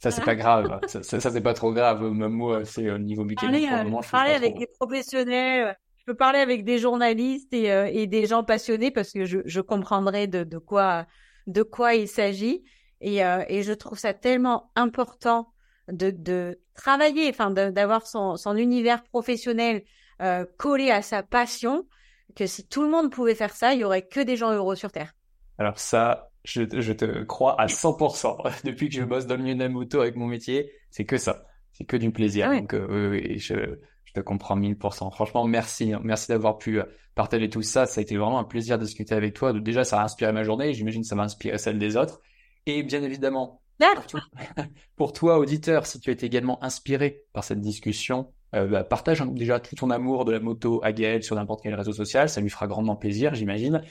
[0.00, 0.80] Ça, c'est pas grave.
[0.88, 2.02] ça, ça, c'est pas trop grave.
[2.02, 3.68] Même moi, c'est au niveau mécanique.
[3.68, 5.76] Parler, moment, parler avec des professionnels.
[6.08, 9.60] Peux parler avec des journalistes et, euh, et des gens passionnés parce que je, je
[9.60, 11.06] comprendrai de, de quoi
[11.46, 12.64] de quoi il s'agit.
[13.02, 15.52] Et, euh, et je trouve ça tellement important
[15.92, 19.82] de, de travailler, enfin d'avoir son, son univers professionnel
[20.22, 21.86] euh, collé à sa passion,
[22.34, 24.76] que si tout le monde pouvait faire ça, il y aurait que des gens heureux
[24.76, 25.12] sur Terre.
[25.58, 28.50] Alors ça, je, je, te crois à 100%.
[28.64, 31.18] Depuis que je bosse dans le milieu de la moto avec mon métier, c'est que
[31.18, 31.44] ça.
[31.72, 32.48] C'est que du plaisir.
[32.50, 33.78] Ah Donc, oui, je,
[34.18, 35.12] te comprends 1000%.
[35.12, 35.92] Franchement, merci.
[35.92, 36.00] Hein.
[36.02, 37.86] Merci d'avoir pu euh, partager tout ça.
[37.86, 39.52] Ça a été vraiment un plaisir de discuter avec toi.
[39.52, 40.74] Déjà, ça a inspiré ma journée.
[40.74, 42.20] J'imagine que ça va inspirer celle des autres.
[42.66, 43.62] Et bien évidemment,
[43.94, 44.20] pour toi,
[44.96, 49.60] pour toi, auditeur, si tu es également inspiré par cette discussion, euh, bah, partage déjà
[49.60, 52.28] tout ton amour de la moto à Gaël sur n'importe quel réseau social.
[52.28, 53.82] Ça lui fera grandement plaisir, j'imagine.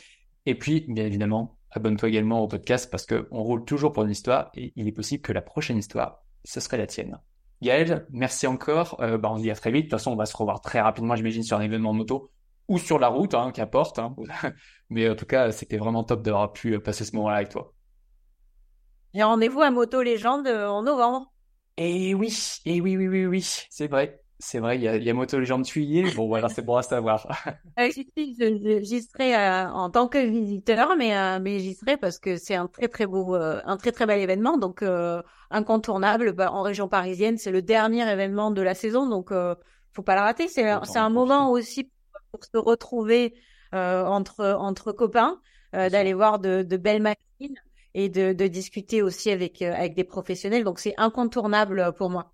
[0.46, 4.52] Et puis, bien évidemment, abonne-toi également au podcast parce qu'on roule toujours pour une histoire
[4.56, 7.20] et il est possible que la prochaine histoire, ce serait la tienne.
[7.62, 8.98] Gaël, merci encore.
[9.02, 9.86] Euh, bah, on se dit à très vite.
[9.86, 12.32] De toute façon, on va se revoir très rapidement, j'imagine, sur un événement moto
[12.68, 14.00] ou sur la route, hein, qu'importe.
[14.00, 14.16] Hein.
[14.90, 17.74] Mais en tout cas, c'était vraiment top d'avoir pu passer ce moment-là avec toi.
[19.14, 21.34] Et rendez-vous à Moto Légende en novembre.
[21.78, 22.36] Et oui,
[22.66, 24.20] et oui, oui, oui, oui, c'est vrai.
[24.40, 26.04] C'est vrai, il y a, il y a Moto Légende Tuillier.
[26.16, 27.26] Bon, voilà, c'est bon à savoir.
[27.80, 32.38] euh, j'y serai euh, en tant que visiteur, mais, euh, mais j'y serai parce que
[32.38, 34.58] c'est un très, très beau, euh, un très, très bel événement.
[34.58, 34.84] Donc,
[35.50, 37.38] incontournable bah, en région parisienne.
[37.38, 39.10] C'est le dernier événement de la saison.
[39.10, 39.32] Donc,
[39.94, 40.48] faut pas la rater.
[40.48, 41.90] C'est, c'est un moment aussi
[42.32, 43.34] pour se retrouver
[43.74, 45.42] entre, entre copains,
[45.74, 47.60] d'aller voir de, de belles machines
[47.96, 50.64] et de, de discuter aussi avec, avec des professionnels.
[50.64, 52.34] Donc, c'est incontournable pour moi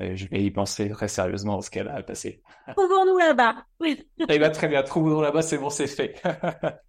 [0.00, 2.42] je vais y penser très sérieusement dans ce qu'elle a passé.
[2.76, 3.64] Trouvons-nous là-bas.
[3.80, 4.08] Oui.
[4.28, 4.82] Eh bien, très bien.
[4.82, 6.22] Trouvons-nous là-bas, c'est bon, c'est fait.